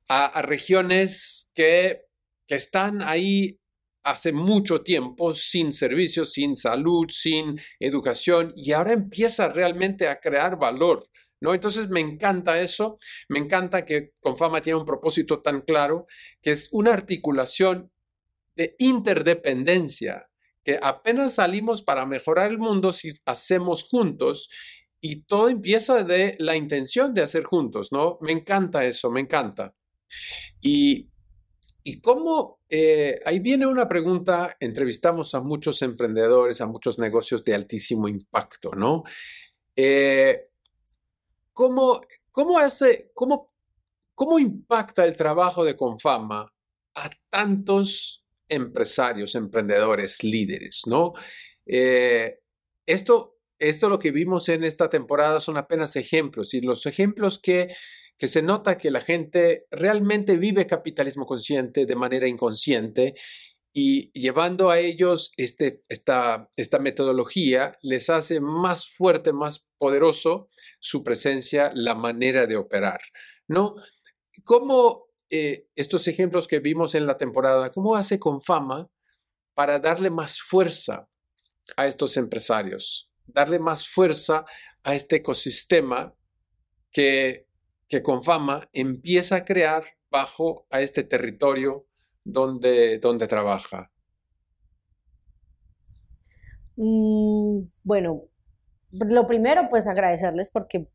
a, 0.08 0.42
regiones 0.42 1.50
que, 1.54 2.02
que 2.46 2.54
están 2.54 3.02
ahí 3.02 3.58
hace 4.02 4.32
mucho 4.32 4.82
tiempo 4.82 5.34
sin 5.34 5.72
servicios, 5.72 6.32
sin 6.32 6.56
salud, 6.56 7.06
sin 7.10 7.60
educación 7.78 8.52
y 8.56 8.72
ahora 8.72 8.92
empieza 8.92 9.48
realmente 9.48 10.08
a 10.08 10.20
crear 10.20 10.58
valor. 10.58 11.04
¿No? 11.40 11.54
Entonces 11.54 11.88
me 11.88 12.00
encanta 12.00 12.60
eso, 12.60 12.98
me 13.28 13.38
encanta 13.38 13.84
que 13.84 14.10
Confama 14.18 14.60
tiene 14.60 14.80
un 14.80 14.84
propósito 14.84 15.40
tan 15.40 15.60
claro, 15.60 16.08
que 16.42 16.50
es 16.50 16.68
una 16.72 16.92
articulación 16.92 17.92
de 18.56 18.74
interdependencia 18.80 20.28
apenas 20.82 21.34
salimos 21.34 21.82
para 21.82 22.06
mejorar 22.06 22.50
el 22.50 22.58
mundo 22.58 22.92
si 22.92 23.10
hacemos 23.24 23.84
juntos 23.84 24.50
y 25.00 25.22
todo 25.22 25.48
empieza 25.48 26.02
de 26.02 26.36
la 26.38 26.56
intención 26.56 27.14
de 27.14 27.22
hacer 27.22 27.44
juntos, 27.44 27.92
¿no? 27.92 28.18
Me 28.20 28.32
encanta 28.32 28.84
eso, 28.84 29.10
me 29.10 29.20
encanta. 29.20 29.68
Y, 30.60 31.08
y 31.82 32.00
cómo, 32.00 32.60
eh, 32.68 33.20
ahí 33.24 33.38
viene 33.38 33.66
una 33.66 33.88
pregunta, 33.88 34.56
entrevistamos 34.58 35.34
a 35.34 35.40
muchos 35.40 35.80
emprendedores, 35.82 36.60
a 36.60 36.66
muchos 36.66 36.98
negocios 36.98 37.44
de 37.44 37.54
altísimo 37.54 38.08
impacto, 38.08 38.72
¿no? 38.72 39.04
Eh, 39.76 40.48
¿cómo, 41.52 42.00
cómo, 42.32 42.58
hace, 42.58 43.10
cómo, 43.14 43.52
¿Cómo 44.18 44.40
impacta 44.40 45.04
el 45.04 45.16
trabajo 45.16 45.64
de 45.64 45.76
Confama 45.76 46.50
a 46.96 47.10
tantos 47.30 48.26
empresarios, 48.48 49.34
emprendedores, 49.34 50.22
líderes, 50.22 50.82
¿no? 50.86 51.12
Eh, 51.66 52.38
esto, 52.86 53.38
esto 53.58 53.88
lo 53.88 53.98
que 53.98 54.10
vimos 54.10 54.48
en 54.48 54.64
esta 54.64 54.88
temporada 54.88 55.40
son 55.40 55.56
apenas 55.56 55.96
ejemplos 55.96 56.54
y 56.54 56.60
los 56.60 56.86
ejemplos 56.86 57.38
que, 57.38 57.74
que 58.16 58.28
se 58.28 58.42
nota 58.42 58.78
que 58.78 58.90
la 58.90 59.00
gente 59.00 59.66
realmente 59.70 60.36
vive 60.36 60.66
capitalismo 60.66 61.26
consciente 61.26 61.86
de 61.86 61.96
manera 61.96 62.26
inconsciente 62.26 63.14
y 63.72 64.10
llevando 64.18 64.70
a 64.70 64.78
ellos 64.78 65.32
este, 65.36 65.82
esta, 65.88 66.46
esta 66.56 66.78
metodología 66.78 67.76
les 67.82 68.10
hace 68.10 68.40
más 68.40 68.90
fuerte, 68.90 69.32
más 69.32 69.66
poderoso 69.78 70.48
su 70.80 71.04
presencia, 71.04 71.70
la 71.74 71.94
manera 71.94 72.46
de 72.46 72.56
operar, 72.56 73.00
¿no? 73.46 73.76
¿Cómo 74.44 75.07
eh, 75.30 75.66
estos 75.76 76.08
ejemplos 76.08 76.48
que 76.48 76.60
vimos 76.60 76.94
en 76.94 77.06
la 77.06 77.18
temporada, 77.18 77.70
cómo 77.70 77.96
hace 77.96 78.18
con 78.18 78.40
fama 78.40 78.90
para 79.54 79.78
darle 79.78 80.10
más 80.10 80.40
fuerza 80.40 81.08
a 81.76 81.86
estos 81.86 82.16
empresarios, 82.16 83.12
darle 83.26 83.58
más 83.58 83.88
fuerza 83.88 84.44
a 84.82 84.94
este 84.94 85.16
ecosistema 85.16 86.14
que, 86.90 87.46
que 87.88 88.02
con 88.02 88.24
fama 88.24 88.68
empieza 88.72 89.36
a 89.36 89.44
crear 89.44 89.84
bajo 90.10 90.66
a 90.70 90.80
este 90.80 91.04
territorio 91.04 91.86
donde, 92.24 92.98
donde 92.98 93.26
trabaja? 93.26 93.90
Mm, 96.76 97.62
bueno, 97.82 98.22
lo 98.90 99.26
primero, 99.26 99.68
pues 99.68 99.86
agradecerles 99.86 100.50
porque 100.50 100.88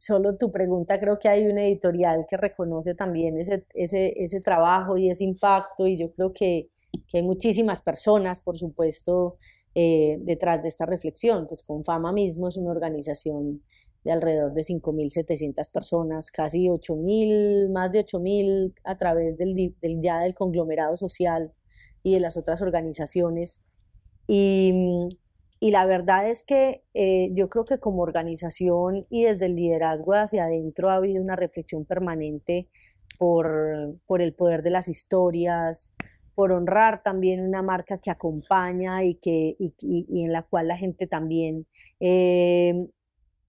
solo 0.00 0.34
tu 0.38 0.50
pregunta 0.50 0.98
creo 0.98 1.18
que 1.18 1.28
hay 1.28 1.46
un 1.46 1.58
editorial 1.58 2.26
que 2.28 2.38
reconoce 2.38 2.94
también 2.94 3.38
ese, 3.38 3.66
ese, 3.74 4.14
ese 4.16 4.40
trabajo 4.40 4.96
y 4.96 5.10
ese 5.10 5.24
impacto 5.24 5.86
y 5.86 5.98
yo 5.98 6.10
creo 6.12 6.32
que, 6.32 6.70
que 7.06 7.18
hay 7.18 7.22
muchísimas 7.22 7.82
personas, 7.82 8.40
por 8.40 8.56
supuesto, 8.56 9.36
eh, 9.74 10.16
detrás 10.22 10.62
de 10.62 10.68
esta 10.68 10.86
reflexión. 10.86 11.46
Pues 11.46 11.62
con 11.62 11.84
Fama 11.84 12.12
mismo 12.12 12.48
es 12.48 12.56
una 12.56 12.70
organización 12.70 13.62
de 14.02 14.12
alrededor 14.12 14.54
de 14.54 14.62
5.700 14.62 15.70
personas, 15.70 16.30
casi 16.30 16.68
8.000, 16.68 17.70
más 17.70 17.92
de 17.92 18.06
8.000 18.06 18.72
a 18.84 18.96
través 18.96 19.36
del, 19.36 19.54
del, 19.54 20.00
ya 20.00 20.20
del 20.20 20.34
conglomerado 20.34 20.96
social 20.96 21.52
y 22.02 22.14
de 22.14 22.20
las 22.20 22.38
otras 22.38 22.62
organizaciones. 22.62 23.62
Y, 24.26 24.72
y 25.60 25.70
la 25.70 25.84
verdad 25.84 26.28
es 26.28 26.42
que 26.42 26.82
eh, 26.94 27.28
yo 27.34 27.50
creo 27.50 27.66
que 27.66 27.78
como 27.78 28.02
organización 28.02 29.06
y 29.10 29.24
desde 29.24 29.46
el 29.46 29.56
liderazgo 29.56 30.14
hacia 30.14 30.44
adentro 30.44 30.88
ha 30.88 30.94
habido 30.94 31.22
una 31.22 31.36
reflexión 31.36 31.84
permanente 31.84 32.68
por, 33.18 33.98
por 34.06 34.22
el 34.22 34.32
poder 34.34 34.62
de 34.62 34.70
las 34.70 34.88
historias, 34.88 35.94
por 36.34 36.52
honrar 36.52 37.02
también 37.02 37.42
una 37.46 37.60
marca 37.60 37.98
que 37.98 38.10
acompaña 38.10 39.04
y, 39.04 39.16
que, 39.16 39.56
y, 39.58 40.24
en 40.24 40.32
la 40.32 40.42
cual 40.44 40.68
la 40.68 40.78
gente 40.78 41.06
también 41.06 41.66
eh, 42.00 42.86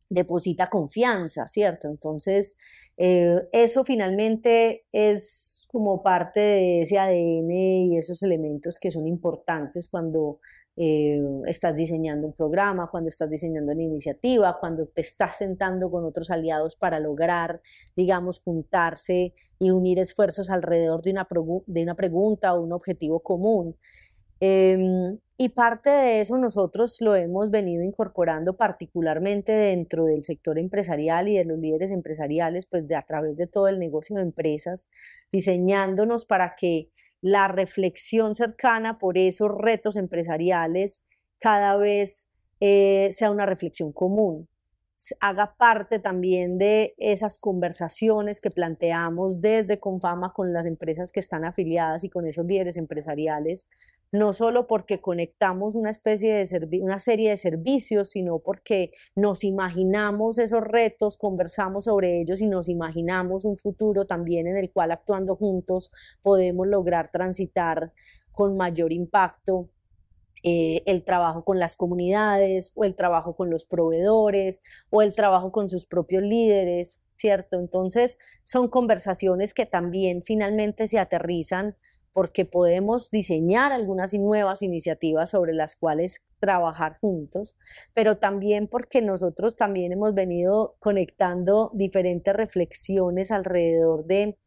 deposita 0.10 0.68
confianza, 0.68 1.48
¿cierto? 1.48 1.88
Entonces, 1.88 2.58
eh, 2.98 3.48
eso 3.54 3.86
finalmente 3.86 4.84
es 4.92 5.66
como 5.72 6.04
parte 6.04 6.42
de 6.42 6.82
ese 6.82 7.00
ADN 7.00 7.52
y 7.52 7.98
esos 7.98 8.22
elementos 8.24 8.78
que 8.78 8.92
son 8.92 9.08
importantes 9.08 9.88
cuando 9.88 10.40
eh, 10.78 11.22
estás 11.48 11.76
diseñando 11.76 12.28
un 12.28 12.34
programa, 12.34 12.90
cuando 12.90 13.10
estás 13.10 13.30
diseñando 13.30 13.74
una 13.74 13.84
iniciativa, 13.84 14.58
cuando 14.60 14.86
te 14.86 15.02
estás 15.02 15.38
sentando 15.38 15.90
con 15.92 16.06
otros 16.06 16.32
aliados 16.32 16.76
para 16.76 17.00
lograr, 17.00 17.62
digamos, 17.96 18.40
juntarse 18.40 19.34
y 19.60 19.72
unir 19.72 20.00
esfuerzos 20.00 20.50
alrededor 20.50 21.02
de 21.02 21.12
una, 21.12 21.28
de 21.68 21.84
una 21.84 21.96
pregunta 21.96 22.54
o 22.54 22.62
un 22.62 22.74
objetivo 22.74 23.20
común. 23.20 23.76
Em, 24.40 25.20
y 25.38 25.50
parte 25.50 25.90
de 25.90 26.20
eso 26.20 26.38
nosotros 26.38 27.00
lo 27.02 27.16
hemos 27.16 27.52
venido 27.52 27.84
incorporando 27.84 28.58
particularmente 28.58 29.52
dentro 29.52 30.06
del 30.06 30.24
sector 30.24 30.58
empresarial 30.58 31.28
y 31.28 31.38
de 31.38 31.46
los 31.46 31.60
líderes 31.60 31.92
empresariales, 31.92 32.66
pues 32.66 32.88
de 32.88 32.96
a 32.96 33.02
través 33.04 33.38
de 33.38 33.48
todo 33.48 33.68
el 33.68 33.78
negocio 33.80 34.16
de 34.16 34.24
empresas, 34.24 34.90
diseñándonos 35.32 36.26
para 36.26 36.56
que 36.56 36.90
la 37.22 37.48
reflexión 37.48 38.36
cercana 38.36 38.98
por 38.98 39.18
esos 39.18 39.52
retos 39.52 39.96
empresariales 39.96 41.04
cada 41.40 41.78
vez 41.78 42.32
eh, 42.60 43.10
sea 43.12 43.32
una 43.32 43.46
reflexión 43.46 43.92
común 43.92 44.48
haga 45.20 45.56
parte 45.58 46.00
también 46.00 46.58
de 46.58 46.94
esas 46.98 47.40
conversaciones 47.40 48.40
que 48.40 48.52
planteamos 48.52 49.42
desde 49.42 49.80
Confama 49.80 50.34
con 50.34 50.54
las 50.54 50.66
empresas 50.66 51.12
que 51.12 51.20
están 51.20 51.44
afiliadas 51.44 52.04
y 52.04 52.10
con 52.10 52.28
esos 52.28 52.46
líderes 52.46 52.78
empresariales, 52.78 53.70
no 54.12 54.34
solo 54.34 54.68
porque 54.68 55.02
conectamos 55.02 55.76
una 55.76 55.90
especie 55.90 56.36
de 56.36 56.82
una 56.82 57.00
serie 57.00 57.32
de 57.32 57.38
servicios, 57.38 58.12
sino 58.12 58.40
porque 58.40 58.92
nos 59.16 59.44
imaginamos 59.44 60.38
esos 60.38 60.62
retos, 60.62 61.18
conversamos 61.18 61.86
sobre 61.86 62.22
ellos 62.22 62.42
y 62.42 62.48
nos 62.48 62.70
imaginamos 62.70 63.46
un 63.46 63.58
futuro 63.58 64.06
también 64.06 64.48
en 64.48 64.58
el 64.58 64.72
cual 64.72 64.92
actuando 64.92 65.36
juntos 65.36 65.92
podemos 66.22 66.68
lograr 66.68 67.12
transitar 67.12 67.92
con 68.32 68.56
mayor 68.56 68.94
impacto 68.94 69.70
eh, 70.44 70.82
el 70.86 71.04
trabajo 71.04 71.44
con 71.44 71.60
las 71.60 71.76
comunidades 71.76 72.72
o 72.76 72.84
el 72.84 72.96
trabajo 72.96 73.36
con 73.36 73.50
los 73.50 73.66
proveedores 73.66 74.62
o 74.90 75.02
el 75.02 75.14
trabajo 75.14 75.52
con 75.52 75.70
sus 75.70 75.86
propios 75.86 76.24
líderes, 76.24 77.02
¿cierto? 77.16 77.60
Entonces 77.60 78.18
son 78.44 78.68
conversaciones 78.68 79.54
que 79.54 79.66
también 79.66 80.24
finalmente 80.24 80.88
se 80.88 80.98
aterrizan 80.98 81.76
porque 82.14 82.46
podemos 82.46 83.10
diseñar 83.10 83.72
algunas 83.72 84.14
nuevas 84.14 84.62
iniciativas 84.62 85.30
sobre 85.30 85.54
las 85.54 85.76
cuales 85.76 86.26
trabajar 86.40 86.98
juntos, 87.00 87.56
pero 87.94 88.18
también 88.18 88.68
porque 88.68 89.02
nosotros 89.02 89.56
también 89.56 89.92
hemos 89.94 90.14
venido 90.14 90.76
conectando 90.80 91.72
diferentes 91.74 92.36
reflexiones 92.36 93.32
alrededor 93.32 94.06
de 94.06 94.38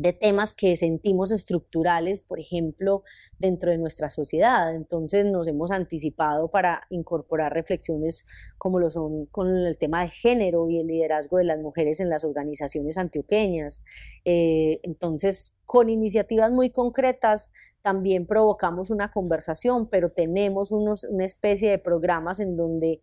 de 0.00 0.14
temas 0.14 0.54
que 0.54 0.76
sentimos 0.76 1.30
estructurales, 1.30 2.22
por 2.22 2.40
ejemplo, 2.40 3.02
dentro 3.38 3.70
de 3.70 3.76
nuestra 3.76 4.08
sociedad. 4.08 4.74
Entonces 4.74 5.26
nos 5.26 5.46
hemos 5.46 5.70
anticipado 5.70 6.48
para 6.48 6.86
incorporar 6.88 7.52
reflexiones 7.52 8.26
como 8.56 8.80
lo 8.80 8.88
son 8.88 9.26
con 9.26 9.54
el 9.54 9.76
tema 9.76 10.00
de 10.00 10.08
género 10.08 10.70
y 10.70 10.78
el 10.78 10.86
liderazgo 10.86 11.36
de 11.36 11.44
las 11.44 11.58
mujeres 11.58 12.00
en 12.00 12.08
las 12.08 12.24
organizaciones 12.24 12.96
antioqueñas. 12.96 13.84
Eh, 14.24 14.80
entonces, 14.84 15.54
con 15.66 15.90
iniciativas 15.90 16.50
muy 16.50 16.70
concretas, 16.70 17.50
también 17.82 18.26
provocamos 18.26 18.90
una 18.90 19.12
conversación, 19.12 19.86
pero 19.86 20.12
tenemos 20.12 20.70
unos, 20.70 21.04
una 21.04 21.26
especie 21.26 21.70
de 21.70 21.78
programas 21.78 22.40
en 22.40 22.56
donde 22.56 23.02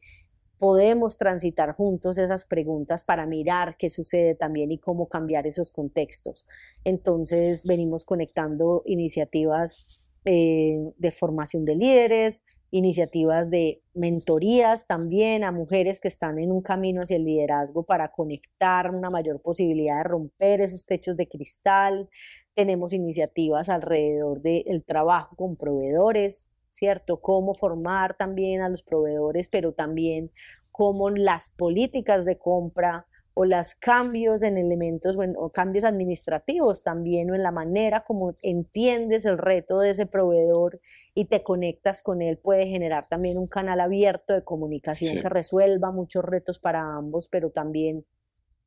podemos 0.59 1.17
transitar 1.17 1.73
juntos 1.75 2.17
esas 2.17 2.45
preguntas 2.45 3.03
para 3.03 3.25
mirar 3.25 3.77
qué 3.77 3.89
sucede 3.89 4.35
también 4.35 4.71
y 4.71 4.79
cómo 4.79 5.07
cambiar 5.07 5.47
esos 5.47 5.71
contextos. 5.71 6.47
Entonces, 6.83 7.63
venimos 7.63 8.05
conectando 8.05 8.83
iniciativas 8.85 10.13
eh, 10.25 10.91
de 10.97 11.11
formación 11.11 11.65
de 11.65 11.75
líderes, 11.75 12.43
iniciativas 12.71 13.49
de 13.49 13.81
mentorías 13.93 14.87
también 14.87 15.43
a 15.43 15.51
mujeres 15.51 16.01
que 16.01 16.09
están 16.09 16.37
en 16.37 16.51
un 16.51 16.61
camino 16.61 17.01
hacia 17.01 17.15
el 17.15 17.23
liderazgo 17.23 17.83
para 17.83 18.09
conectar 18.09 18.93
una 18.93 19.09
mayor 19.09 19.41
posibilidad 19.41 19.97
de 19.97 20.03
romper 20.03 20.61
esos 20.61 20.85
techos 20.85 21.15
de 21.15 21.27
cristal. 21.27 22.09
Tenemos 22.53 22.93
iniciativas 22.93 23.69
alrededor 23.69 24.41
del 24.41 24.83
trabajo 24.85 25.35
con 25.35 25.55
proveedores, 25.55 26.49
¿cierto? 26.77 27.19
Cómo 27.19 27.53
formar 27.55 28.15
también 28.15 28.61
a 28.61 28.69
los 28.69 28.83
proveedores, 28.83 29.47
pero 29.49 29.73
también 29.73 30.31
cómo 30.71 31.09
las 31.09 31.49
políticas 31.49 32.23
de 32.23 32.37
compra 32.37 33.07
o 33.33 33.45
los 33.45 33.75
cambios 33.75 34.41
en 34.41 34.57
elementos 34.57 35.17
o, 35.37 35.49
cambios 35.49 35.83
administrativos 35.83 36.81
también 36.81 37.29
o 37.29 37.35
en 37.35 37.43
la 37.43 37.51
manera 37.51 38.03
como 38.03 38.35
entiendes 38.41 39.25
el 39.25 39.37
reto 39.37 39.79
de 39.79 39.91
ese 39.91 40.07
proveedor 40.07 40.79
y 41.13 41.25
te 41.25 41.43
conectas 41.43 42.01
con 42.01 42.23
él 42.23 42.39
puede 42.39 42.65
generar 42.65 43.07
también 43.07 43.37
un 43.37 43.47
canal 43.47 43.79
abierto 43.79 44.33
de 44.33 44.43
comunicación 44.43 45.21
que 45.21 45.29
resuelva 45.29 45.91
muchos 45.91 46.25
retos 46.25 46.57
para 46.57 46.81
ambos, 46.95 47.27
pero 47.27 47.51
también 47.51 48.05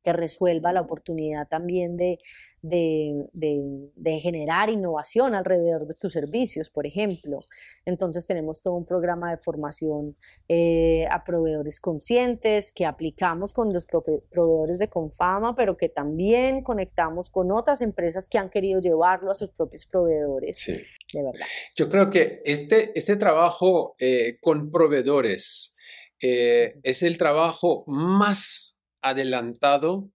que 0.03 0.13
resuelva 0.13 0.73
la 0.73 0.81
oportunidad 0.81 1.47
también 1.47 1.97
de, 1.97 2.19
de, 2.61 4.19
generar 4.19 4.69
innovación 4.69 5.35
alrededor 5.35 5.87
de 5.87 5.93
tus 5.93 6.13
servicios, 6.13 6.69
por 6.69 6.85
ejemplo. 6.85 7.39
Entonces 7.85 8.25
tenemos 8.27 8.61
todo 8.61 8.75
un 8.75 8.85
programa 8.85 9.31
de 9.31 9.37
formación 9.37 10.15
eh, 10.47 11.05
a 11.09 11.23
proveedores 11.23 11.79
conscientes 11.79 12.71
que 12.71 12.85
aplicamos 12.85 13.53
con 13.53 13.73
los 13.73 13.85
proveedores 13.85 14.79
de 14.79 14.89
Confama, 14.89 15.55
pero 15.55 15.77
que 15.77 15.89
también 15.89 16.63
conectamos 16.63 17.29
con 17.29 17.51
otras 17.51 17.81
empresas 17.81 18.27
que 18.29 18.37
han 18.37 18.49
querido 18.49 18.79
llevarlo 18.79 19.31
a 19.31 19.35
sus 19.35 19.51
propios 19.51 19.85
proveedores. 19.85 20.57
Sí. 20.57 20.73
De 21.13 21.23
verdad. 21.23 21.45
Yo 21.75 21.89
creo 21.89 22.09
que 22.09 22.41
este, 22.45 22.97
este 22.97 23.17
trabajo 23.17 23.95
eh, 23.99 24.37
con 24.41 24.71
proveedores 24.71 25.75
eh, 26.21 26.75
es 26.83 27.03
el 27.03 27.17
trabajo 27.17 27.83
más 27.87 28.70
adelantado 29.01 30.11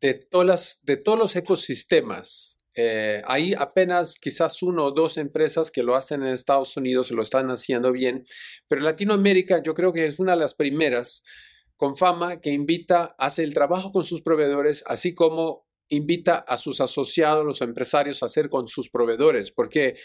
de, 0.00 0.20
de 0.82 0.96
todos 0.96 1.18
los 1.18 1.36
ecosistemas. 1.36 2.58
Eh, 2.74 3.22
hay 3.26 3.54
apenas 3.54 4.16
quizás 4.20 4.62
uno 4.62 4.84
o 4.84 4.90
dos 4.92 5.16
empresas 5.16 5.70
que 5.70 5.82
lo 5.82 5.96
hacen 5.96 6.22
en 6.22 6.28
Estados 6.28 6.76
Unidos 6.76 7.10
lo 7.10 7.22
están 7.22 7.50
haciendo 7.50 7.90
bien, 7.90 8.24
pero 8.68 8.82
Latinoamérica 8.82 9.60
yo 9.62 9.74
creo 9.74 9.92
que 9.92 10.06
es 10.06 10.20
una 10.20 10.32
de 10.32 10.38
las 10.38 10.54
primeras 10.54 11.24
con 11.76 11.96
fama 11.96 12.40
que 12.40 12.50
invita, 12.50 13.16
hace 13.18 13.42
el 13.42 13.54
trabajo 13.54 13.90
con 13.90 14.04
sus 14.04 14.22
proveedores, 14.22 14.84
así 14.86 15.14
como 15.14 15.66
invita 15.88 16.36
a 16.38 16.58
sus 16.58 16.80
asociados, 16.80 17.44
los 17.44 17.62
empresarios, 17.62 18.22
a 18.22 18.26
hacer 18.26 18.48
con 18.48 18.66
sus 18.66 18.90
proveedores, 18.90 19.50
porque 19.52 19.96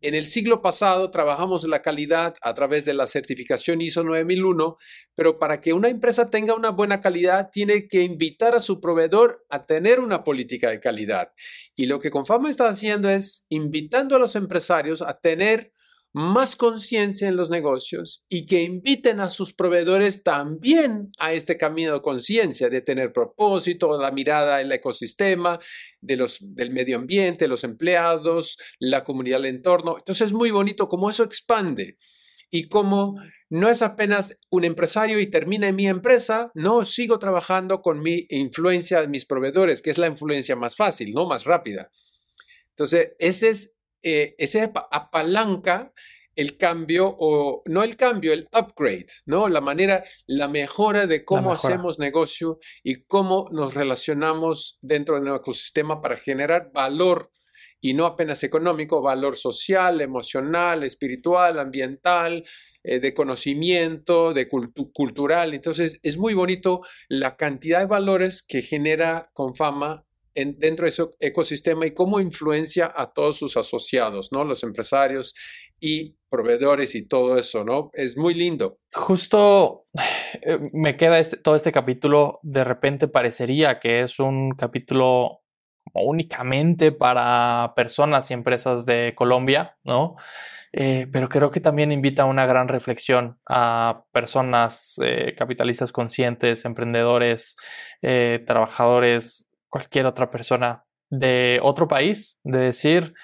en 0.00 0.14
el 0.14 0.26
siglo 0.26 0.62
pasado 0.62 1.10
trabajamos 1.10 1.64
la 1.64 1.82
calidad 1.82 2.34
a 2.42 2.54
través 2.54 2.84
de 2.84 2.94
la 2.94 3.06
certificación 3.06 3.80
ISO 3.80 4.04
9001, 4.04 4.76
pero 5.14 5.38
para 5.38 5.60
que 5.60 5.72
una 5.72 5.88
empresa 5.88 6.28
tenga 6.28 6.54
una 6.54 6.70
buena 6.70 7.00
calidad 7.00 7.50
tiene 7.52 7.88
que 7.88 8.02
invitar 8.02 8.54
a 8.54 8.62
su 8.62 8.80
proveedor 8.80 9.44
a 9.48 9.62
tener 9.62 10.00
una 10.00 10.24
política 10.24 10.70
de 10.70 10.80
calidad. 10.80 11.30
Y 11.76 11.86
lo 11.86 12.00
que 12.00 12.10
Confama 12.10 12.50
está 12.50 12.68
haciendo 12.68 13.10
es 13.10 13.46
invitando 13.48 14.16
a 14.16 14.18
los 14.18 14.36
empresarios 14.36 15.02
a 15.02 15.18
tener 15.18 15.72
más 16.12 16.56
conciencia 16.56 17.28
en 17.28 17.36
los 17.36 17.48
negocios 17.48 18.24
y 18.28 18.46
que 18.46 18.62
inviten 18.62 19.20
a 19.20 19.28
sus 19.28 19.54
proveedores 19.54 20.22
también 20.22 21.10
a 21.18 21.32
este 21.32 21.56
camino 21.56 21.94
de 21.94 22.02
conciencia, 22.02 22.68
de 22.68 22.82
tener 22.82 23.12
propósito, 23.12 23.98
la 24.00 24.10
mirada 24.10 24.60
en 24.60 24.66
el 24.66 24.72
ecosistema, 24.72 25.58
de 26.00 26.16
los, 26.16 26.38
del 26.54 26.70
medio 26.70 26.96
ambiente, 26.96 27.48
los 27.48 27.64
empleados, 27.64 28.58
la 28.78 29.04
comunidad 29.04 29.38
del 29.38 29.54
entorno. 29.54 29.96
Entonces 29.96 30.26
es 30.26 30.32
muy 30.32 30.50
bonito 30.50 30.88
cómo 30.88 31.08
eso 31.08 31.24
expande 31.24 31.96
y 32.50 32.68
cómo 32.68 33.16
no 33.48 33.70
es 33.70 33.80
apenas 33.80 34.38
un 34.50 34.64
empresario 34.64 35.18
y 35.18 35.26
termina 35.26 35.68
en 35.68 35.76
mi 35.76 35.88
empresa, 35.88 36.50
no, 36.54 36.84
sigo 36.84 37.18
trabajando 37.18 37.80
con 37.80 38.00
mi 38.00 38.26
influencia 38.28 39.00
de 39.00 39.08
mis 39.08 39.24
proveedores, 39.24 39.80
que 39.80 39.90
es 39.90 39.98
la 39.98 40.06
influencia 40.06 40.56
más 40.56 40.76
fácil, 40.76 41.12
no 41.12 41.26
más 41.26 41.44
rápida. 41.44 41.90
Entonces, 42.70 43.12
ese 43.18 43.48
es 43.48 43.74
eh, 44.02 44.34
ese 44.38 44.70
apalanca 44.90 45.92
el 46.34 46.56
cambio 46.56 47.14
o 47.18 47.62
no 47.66 47.82
el 47.82 47.96
cambio, 47.96 48.32
el 48.32 48.48
upgrade, 48.52 49.08
¿no? 49.26 49.48
La 49.48 49.60
manera, 49.60 50.02
la 50.26 50.48
mejora 50.48 51.06
de 51.06 51.24
cómo 51.24 51.52
hacemos 51.52 51.98
negocio 51.98 52.58
y 52.82 53.02
cómo 53.02 53.48
nos 53.52 53.74
relacionamos 53.74 54.78
dentro 54.80 55.20
del 55.20 55.34
ecosistema 55.34 56.00
para 56.00 56.16
generar 56.16 56.70
valor 56.72 57.30
y 57.84 57.94
no 57.94 58.06
apenas 58.06 58.44
económico, 58.44 59.02
valor 59.02 59.36
social, 59.36 60.00
emocional, 60.00 60.84
espiritual, 60.84 61.58
ambiental, 61.58 62.44
eh, 62.84 63.00
de 63.00 63.12
conocimiento, 63.12 64.32
de 64.32 64.48
cultural. 64.48 65.52
Entonces, 65.52 65.98
es 66.04 66.16
muy 66.16 66.32
bonito 66.32 66.82
la 67.08 67.36
cantidad 67.36 67.80
de 67.80 67.86
valores 67.86 68.44
que 68.44 68.62
genera 68.62 69.30
con 69.34 69.56
dentro 70.34 70.84
de 70.84 70.90
ese 70.90 71.04
ecosistema 71.20 71.86
y 71.86 71.94
cómo 71.94 72.20
influencia 72.20 72.92
a 72.94 73.12
todos 73.12 73.38
sus 73.38 73.56
asociados, 73.56 74.30
¿no? 74.32 74.44
Los 74.44 74.62
empresarios 74.62 75.34
y 75.82 76.16
proveedores 76.30 76.94
y 76.94 77.06
todo 77.06 77.36
eso, 77.36 77.64
¿no? 77.64 77.90
Es 77.92 78.16
muy 78.16 78.34
lindo. 78.34 78.78
Justo 78.94 79.84
eh, 80.42 80.58
me 80.72 80.96
queda 80.96 81.18
este, 81.18 81.36
todo 81.36 81.56
este 81.56 81.72
capítulo, 81.72 82.38
de 82.42 82.64
repente 82.64 83.08
parecería 83.08 83.80
que 83.80 84.00
es 84.00 84.18
un 84.18 84.52
capítulo 84.52 85.40
únicamente 85.92 86.92
para 86.92 87.74
personas 87.76 88.30
y 88.30 88.34
empresas 88.34 88.86
de 88.86 89.12
Colombia, 89.16 89.76
¿no? 89.82 90.14
Eh, 90.72 91.06
pero 91.12 91.28
creo 91.28 91.50
que 91.50 91.60
también 91.60 91.92
invita 91.92 92.22
a 92.22 92.26
una 92.26 92.46
gran 92.46 92.68
reflexión 92.68 93.38
a 93.46 94.04
personas 94.10 94.98
eh, 95.02 95.34
capitalistas 95.36 95.92
conscientes, 95.92 96.64
emprendedores, 96.64 97.56
trabajadores 98.46 99.51
cualquier 99.72 100.04
otra 100.04 100.30
persona 100.30 100.84
de 101.08 101.58
otro 101.62 101.88
país, 101.88 102.40
de 102.44 102.58
decir, 102.58 103.14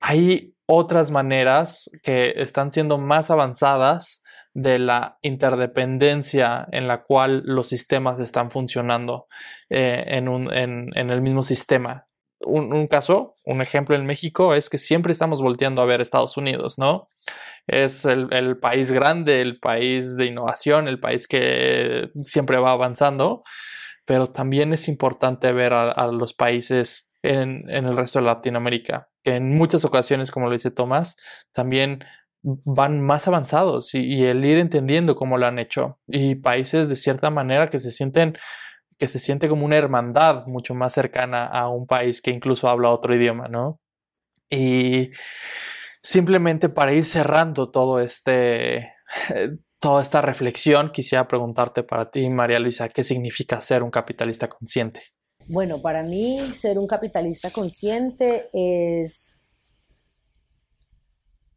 hay 0.00 0.54
otras 0.66 1.12
maneras 1.12 1.88
que 2.02 2.32
están 2.36 2.72
siendo 2.72 2.98
más 2.98 3.30
avanzadas 3.30 4.24
de 4.54 4.80
la 4.80 5.18
interdependencia 5.22 6.66
en 6.72 6.88
la 6.88 7.04
cual 7.04 7.42
los 7.44 7.68
sistemas 7.68 8.18
están 8.18 8.50
funcionando 8.50 9.28
eh, 9.70 10.04
en, 10.08 10.28
un, 10.28 10.52
en, 10.52 10.90
el 10.96 11.22
mismo 11.22 11.44
sistema. 11.44 12.06
Un, 12.40 12.88
caso, 12.88 13.36
un 13.44 13.62
ejemplo 13.62 13.94
en 13.94 14.04
México 14.04 14.54
es 14.54 14.68
que 14.68 14.78
siempre 14.78 15.12
estamos 15.12 15.40
volteando 15.40 15.80
a 15.80 15.86
ver 15.86 16.00
Estados 16.00 16.36
Unidos, 16.36 16.76
¿no? 16.76 17.08
Es 17.66 18.04
el, 18.04 18.28
el 18.32 18.58
país 18.58 18.90
grande, 18.90 19.40
el 19.40 19.58
país 19.60 20.16
de 20.16 20.26
innovación, 20.26 20.88
el 20.88 21.00
país 21.00 21.26
que 21.26 22.10
siempre 22.22 22.58
va 22.58 22.72
avanzando, 22.72 23.42
pero 24.04 24.26
también 24.26 24.72
es 24.72 24.88
importante 24.88 25.52
ver 25.52 25.72
a, 25.72 26.06
los 26.08 26.34
países 26.34 27.12
en, 27.22 27.68
el 27.68 27.96
resto 27.96 28.18
de 28.18 28.26
Latinoamérica, 28.26 29.08
que 29.22 29.36
en 29.36 29.56
muchas 29.56 29.84
ocasiones, 29.84 30.30
como 30.30 30.46
lo 30.46 30.52
dice 30.52 30.70
Tomás, 30.70 31.16
también 31.52 32.04
van 32.42 33.00
más 33.00 33.26
avanzados 33.26 33.94
y, 33.94 34.24
el 34.24 34.44
ir 34.44 34.58
entendiendo 34.58 35.16
cómo 35.16 35.38
lo 35.38 35.46
han 35.46 35.58
hecho. 35.58 35.98
Y 36.06 36.34
países 36.34 36.88
de 36.88 36.96
cierta 36.96 37.30
manera 37.30 37.68
que 37.68 37.80
se 37.80 37.90
sienten 37.90 38.36
que 38.98 39.08
se 39.08 39.18
siente 39.18 39.48
como 39.48 39.64
una 39.64 39.76
hermandad 39.76 40.46
mucho 40.46 40.72
más 40.72 40.92
cercana 40.92 41.46
a 41.46 41.68
un 41.68 41.86
país 41.86 42.22
que 42.22 42.30
incluso 42.30 42.68
habla 42.68 42.90
otro 42.90 43.12
idioma, 43.12 43.48
¿no? 43.48 43.80
Y 44.48 45.10
simplemente 46.00 46.68
para 46.68 46.92
ir 46.92 47.04
cerrando 47.04 47.70
todo 47.70 47.98
este, 47.98 48.94
toda 49.84 50.02
esta 50.02 50.22
reflexión, 50.22 50.92
quisiera 50.92 51.28
preguntarte 51.28 51.82
para 51.82 52.10
ti, 52.10 52.30
María 52.30 52.58
Luisa, 52.58 52.88
¿qué 52.88 53.04
significa 53.04 53.60
ser 53.60 53.82
un 53.82 53.90
capitalista 53.90 54.48
consciente? 54.48 55.02
Bueno, 55.46 55.82
para 55.82 56.02
mí 56.02 56.40
ser 56.56 56.78
un 56.78 56.86
capitalista 56.86 57.50
consciente 57.50 58.48
es 58.54 59.42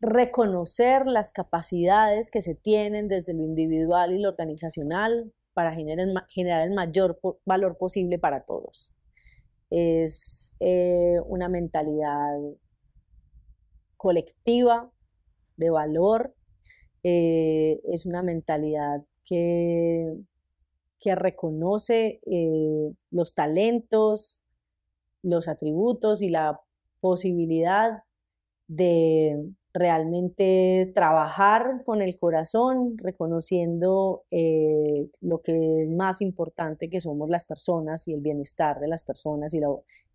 reconocer 0.01 1.05
las 1.05 1.31
capacidades 1.31 2.29
que 2.29 2.41
se 2.41 2.53
tienen 2.53 3.07
desde 3.07 3.33
lo 3.33 3.43
individual 3.43 4.13
y 4.13 4.21
lo 4.21 4.27
organizacional 4.27 5.31
para 5.53 5.73
generar, 5.73 6.67
el 6.67 6.73
mayor 6.73 7.21
valor 7.45 7.77
posible 7.77 8.19
para 8.19 8.41
todos. 8.41 8.93
Es 9.69 10.53
eh, 10.59 11.21
una 11.27 11.47
mentalidad 11.47 12.35
colectiva 13.95 14.91
de 15.55 15.69
valor 15.69 16.35
eh, 17.09 17.79
es 17.85 18.05
una 18.05 18.21
mentalidad 18.21 19.01
que, 19.25 20.17
reconoce 21.05 22.19
eh, 22.25 22.91
los 23.11 23.33
talentos, 23.33 24.41
los 25.23 25.47
atributos 25.47 26.21
y 26.21 26.29
la 26.29 26.59
posibilidad 26.99 28.03
de 28.67 29.53
realmente 29.73 30.91
trabajar 30.93 31.83
con 31.85 32.01
el 32.01 32.19
corazón, 32.19 32.97
reconociendo 32.97 34.25
eh, 34.29 35.07
lo 35.21 35.41
que 35.41 35.83
es 35.83 35.89
más 35.89 36.21
importante 36.21 36.89
que 36.89 36.99
somos 36.99 37.29
las 37.29 37.45
personas 37.45 38.05
y 38.09 38.13
el 38.15 38.19
bienestar 38.19 38.81
de 38.81 38.89
las 38.89 39.03
personas 39.03 39.53
y 39.53 39.61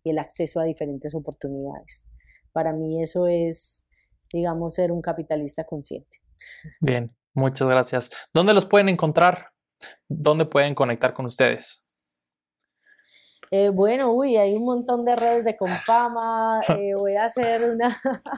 el 0.03 0.19
acceso 0.19 0.59
a 0.59 0.65
diferentes 0.65 1.15
oportunidades. 1.15 2.05
Para 2.51 2.71
mí 2.71 3.01
eso 3.01 3.25
es, 3.25 3.83
digamos, 4.31 4.75
ser 4.75 4.91
un 4.91 5.01
capitalista 5.01 5.63
consciente. 5.63 6.22
Bien, 6.79 7.15
muchas 7.33 7.67
gracias. 7.67 8.11
¿Dónde 8.33 8.53
los 8.53 8.65
pueden 8.65 8.89
encontrar? 8.89 9.49
¿Dónde 10.07 10.45
pueden 10.45 10.75
conectar 10.75 11.13
con 11.13 11.25
ustedes? 11.25 11.83
Eh, 13.55 13.69
bueno, 13.69 14.11
uy, 14.11 14.35
hay 14.35 14.55
un 14.55 14.65
montón 14.65 15.05
de 15.05 15.15
redes 15.15 15.45
de 15.45 15.55
Confama. 15.55 16.59
Eh, 16.79 16.95
voy 16.95 17.15
a 17.15 17.25
hacer 17.25 17.63
una, 17.69 17.95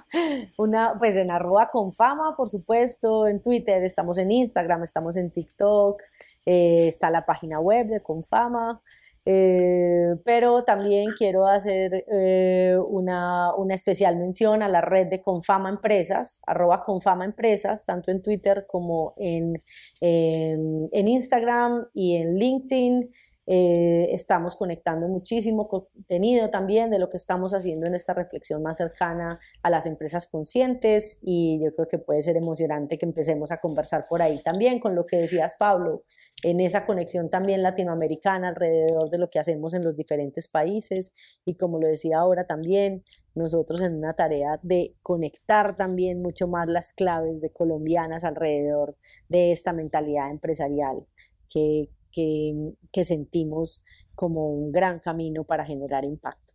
una, 0.58 1.00
pues 1.00 1.16
en 1.16 1.32
arroba 1.32 1.70
Confama, 1.70 2.36
por 2.36 2.50
supuesto, 2.50 3.26
en 3.28 3.42
Twitter, 3.42 3.82
estamos 3.84 4.18
en 4.18 4.32
Instagram, 4.32 4.84
estamos 4.84 5.16
en 5.16 5.32
TikTok, 5.32 6.02
eh, 6.46 6.88
está 6.90 7.10
la 7.10 7.26
página 7.26 7.62
web 7.62 7.88
de 7.88 8.02
Confama. 8.02 8.82
Eh, 9.28 10.16
pero 10.24 10.64
también 10.64 11.08
quiero 11.18 11.48
hacer 11.48 12.06
eh, 12.12 12.78
una, 12.88 13.56
una, 13.56 13.74
especial 13.74 14.18
mención 14.18 14.62
a 14.62 14.68
la 14.68 14.82
red 14.82 15.08
de 15.08 15.20
Confama 15.20 15.70
Empresas, 15.70 16.42
arroba 16.46 16.84
Confama 16.84 17.26
Empresas, 17.26 17.86
tanto 17.86 18.12
en 18.12 18.22
Twitter 18.22 18.68
como 18.70 19.16
en, 19.18 19.64
en, 20.02 21.08
Instagram 21.08 21.88
y 21.94 22.18
en 22.18 22.36
LinkedIn. 22.36 23.12
Eh, 23.48 24.10
estamos 24.12 24.56
conectando 24.56 25.08
muchísimo 25.08 25.68
contenido 25.68 26.50
también 26.50 26.90
de 26.90 26.98
lo 26.98 27.12
que 27.12 27.18
estamos 27.18 27.54
haciendo 27.54 27.86
en 27.86 27.94
esta 27.94 28.16
reflexión 28.16 28.64
más 28.64 28.78
cercana 28.78 29.40
a 29.62 29.70
las 29.70 29.86
empresas 29.86 30.26
conscientes 30.26 31.20
y 31.22 31.64
yo 31.64 31.72
creo 31.76 31.88
que 31.88 32.00
puede 32.00 32.24
ser 32.24 32.38
emocionante 32.38 32.98
que 32.98 33.06
empecemos 33.06 33.52
a 33.52 33.58
conversar 33.58 34.08
por 34.08 34.24
ahí 34.24 34.42
también 34.42 34.80
con 34.80 34.96
lo 34.96 35.06
que 35.06 35.18
decías 35.18 35.58
Pablo, 35.60 36.06
en 36.46 36.60
esa 36.60 36.86
conexión 36.86 37.32
también 37.32 37.64
latinoamericana 37.64 38.50
alrededor 38.50 39.10
de 39.10 39.18
lo 39.18 39.32
que 39.32 39.40
hacemos 39.40 39.74
en 39.74 39.84
los 39.84 39.98
diferentes 39.98 40.48
países 40.48 41.12
y 41.44 41.56
como 41.56 41.80
lo 41.80 41.88
decía 41.88 42.20
ahora 42.20 42.46
también, 42.46 43.04
nosotros 43.34 43.82
en 43.82 43.96
una 43.96 44.14
tarea 44.14 44.60
de 44.62 44.96
conectar 45.02 45.76
también 45.76 46.22
mucho 46.22 46.48
más 46.48 46.68
las 46.68 46.94
claves 46.94 47.42
de 47.42 47.50
colombianas 47.50 48.24
alrededor 48.24 48.96
de 49.28 49.52
esta 49.52 49.74
mentalidad 49.74 50.30
empresarial 50.30 51.08
que, 51.50 51.90
que, 52.14 53.04
sentimos 53.04 53.84
como 54.14 54.48
un 54.48 54.72
gran 54.72 55.00
camino 55.00 55.46
para 55.46 55.66
generar 55.66 56.06
impacto. 56.06 56.54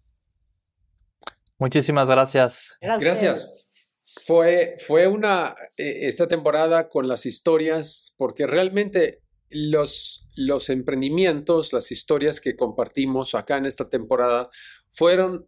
Muchísimas 1.59 2.09
gracias. 2.09 2.78
Gracias. 2.80 3.68
Fue, 4.24 4.76
fue 4.78 5.09
una, 5.09 5.57
eh, 5.76 6.07
esta 6.07 6.28
temporada 6.28 6.88
con 6.88 7.09
las 7.09 7.26
historias, 7.26 8.14
porque 8.16 8.47
realmente 8.47 9.20
los, 9.51 10.70
emprendimientos, 10.70 11.72
las 11.72 11.90
historias 11.90 12.40
que 12.40 12.57
compartimos 12.57 13.34
acá 13.34 13.57
en 13.57 13.66
esta 13.66 13.88
temporada 13.88 14.48
fueron 14.90 15.46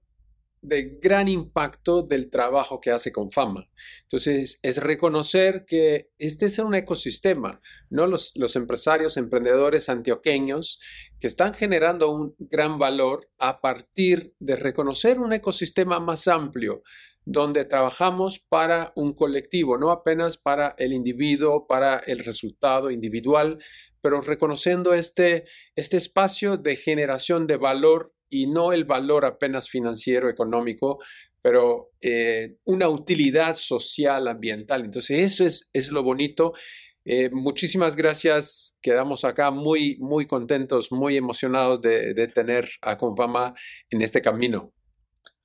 de 0.60 1.00
gran 1.02 1.26
impacto 1.26 2.02
del 2.02 2.30
trabajo 2.30 2.80
que 2.80 2.92
hace 2.92 3.10
con 3.10 3.32
fama. 3.32 3.68
Entonces, 4.02 4.60
es 4.62 4.80
reconocer 4.80 5.64
que 5.66 6.10
este 6.18 6.46
es 6.46 6.58
un 6.60 6.76
ecosistema, 6.76 7.58
¿no? 7.90 8.06
Los, 8.06 8.36
empresarios, 8.54 9.16
emprendedores 9.16 9.88
antioqueños 9.88 10.80
que 11.18 11.26
están 11.26 11.52
generando 11.52 12.12
un 12.12 12.36
gran 12.38 12.78
valor 12.78 13.28
a 13.38 13.60
partir 13.60 14.34
de 14.38 14.54
reconocer 14.54 15.18
un 15.18 15.32
ecosistema 15.32 15.98
más 15.98 16.28
amplio, 16.28 16.84
donde 17.24 17.64
trabajamos 17.64 18.38
para 18.38 18.92
un 18.96 19.14
colectivo, 19.14 19.78
no 19.78 19.90
apenas 19.90 20.36
para 20.36 20.74
el 20.78 20.92
individuo, 20.92 21.66
para 21.66 21.98
el 21.98 22.18
resultado 22.24 22.90
individual, 22.90 23.58
pero 24.00 24.20
reconociendo 24.20 24.94
este, 24.94 25.44
este 25.76 25.96
espacio 25.96 26.56
de 26.56 26.76
generación 26.76 27.46
de 27.46 27.56
valor 27.56 28.12
y 28.28 28.46
no 28.46 28.72
el 28.72 28.84
valor 28.84 29.24
apenas 29.24 29.68
financiero, 29.68 30.28
económico, 30.28 30.98
pero 31.42 31.90
eh, 32.00 32.56
una 32.64 32.88
utilidad 32.88 33.56
social, 33.56 34.26
ambiental. 34.26 34.84
Entonces, 34.84 35.20
eso 35.20 35.44
es, 35.44 35.68
es 35.72 35.92
lo 35.92 36.02
bonito. 36.02 36.54
Eh, 37.04 37.30
muchísimas 37.30 37.94
gracias. 37.94 38.78
Quedamos 38.80 39.24
acá 39.24 39.50
muy, 39.50 39.96
muy 40.00 40.26
contentos, 40.26 40.90
muy 40.92 41.16
emocionados 41.16 41.82
de, 41.82 42.14
de 42.14 42.28
tener 42.28 42.68
a 42.80 42.96
Confama 42.96 43.54
en 43.90 44.02
este 44.02 44.22
camino. 44.22 44.72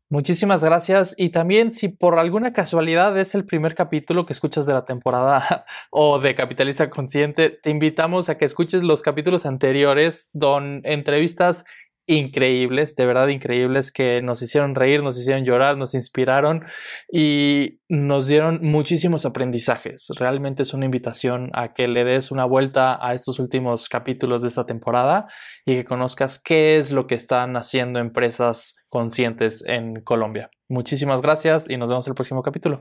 Muchísimas 0.09 0.63
gracias. 0.63 1.15
Y 1.17 1.31
también 1.31 1.71
si 1.71 1.89
por 1.89 2.17
alguna 2.17 2.53
casualidad 2.53 3.17
es 3.19 3.35
el 3.35 3.45
primer 3.45 3.75
capítulo 3.75 4.25
que 4.25 4.31
escuchas 4.31 4.65
de 4.65 4.71
la 4.71 4.85
temporada 4.85 5.65
o 5.89 6.19
de 6.19 6.33
Capitalista 6.33 6.89
Consciente, 6.89 7.49
te 7.49 7.69
invitamos 7.69 8.29
a 8.29 8.37
que 8.37 8.45
escuches 8.45 8.83
los 8.83 9.01
capítulos 9.01 9.45
anteriores 9.45 10.29
don 10.31 10.79
entrevistas 10.85 11.65
increíbles, 12.07 12.95
de 12.95 13.05
verdad 13.05 13.27
increíbles, 13.27 13.91
que 13.91 14.21
nos 14.21 14.41
hicieron 14.41 14.73
reír, 14.73 15.03
nos 15.03 15.19
hicieron 15.19 15.45
llorar, 15.45 15.77
nos 15.77 15.93
inspiraron 15.93 16.65
y 17.11 17.81
nos 17.89 18.27
dieron 18.27 18.59
muchísimos 18.63 19.25
aprendizajes. 19.25 20.07
Realmente 20.17 20.63
es 20.63 20.73
una 20.73 20.85
invitación 20.85 21.51
a 21.53 21.73
que 21.73 21.87
le 21.87 22.03
des 22.05 22.31
una 22.31 22.45
vuelta 22.45 22.97
a 23.05 23.13
estos 23.13 23.39
últimos 23.39 23.89
capítulos 23.89 24.41
de 24.41 24.47
esta 24.47 24.65
temporada 24.65 25.27
y 25.65 25.75
que 25.75 25.85
conozcas 25.85 26.41
qué 26.41 26.77
es 26.77 26.91
lo 26.91 27.05
que 27.07 27.15
están 27.15 27.57
haciendo 27.57 27.99
empresas 27.99 28.75
conscientes 28.89 29.63
en 29.67 30.01
Colombia. 30.01 30.49
Muchísimas 30.69 31.21
gracias 31.21 31.69
y 31.69 31.77
nos 31.77 31.89
vemos 31.89 32.07
el 32.07 32.15
próximo 32.15 32.41
capítulo. 32.41 32.79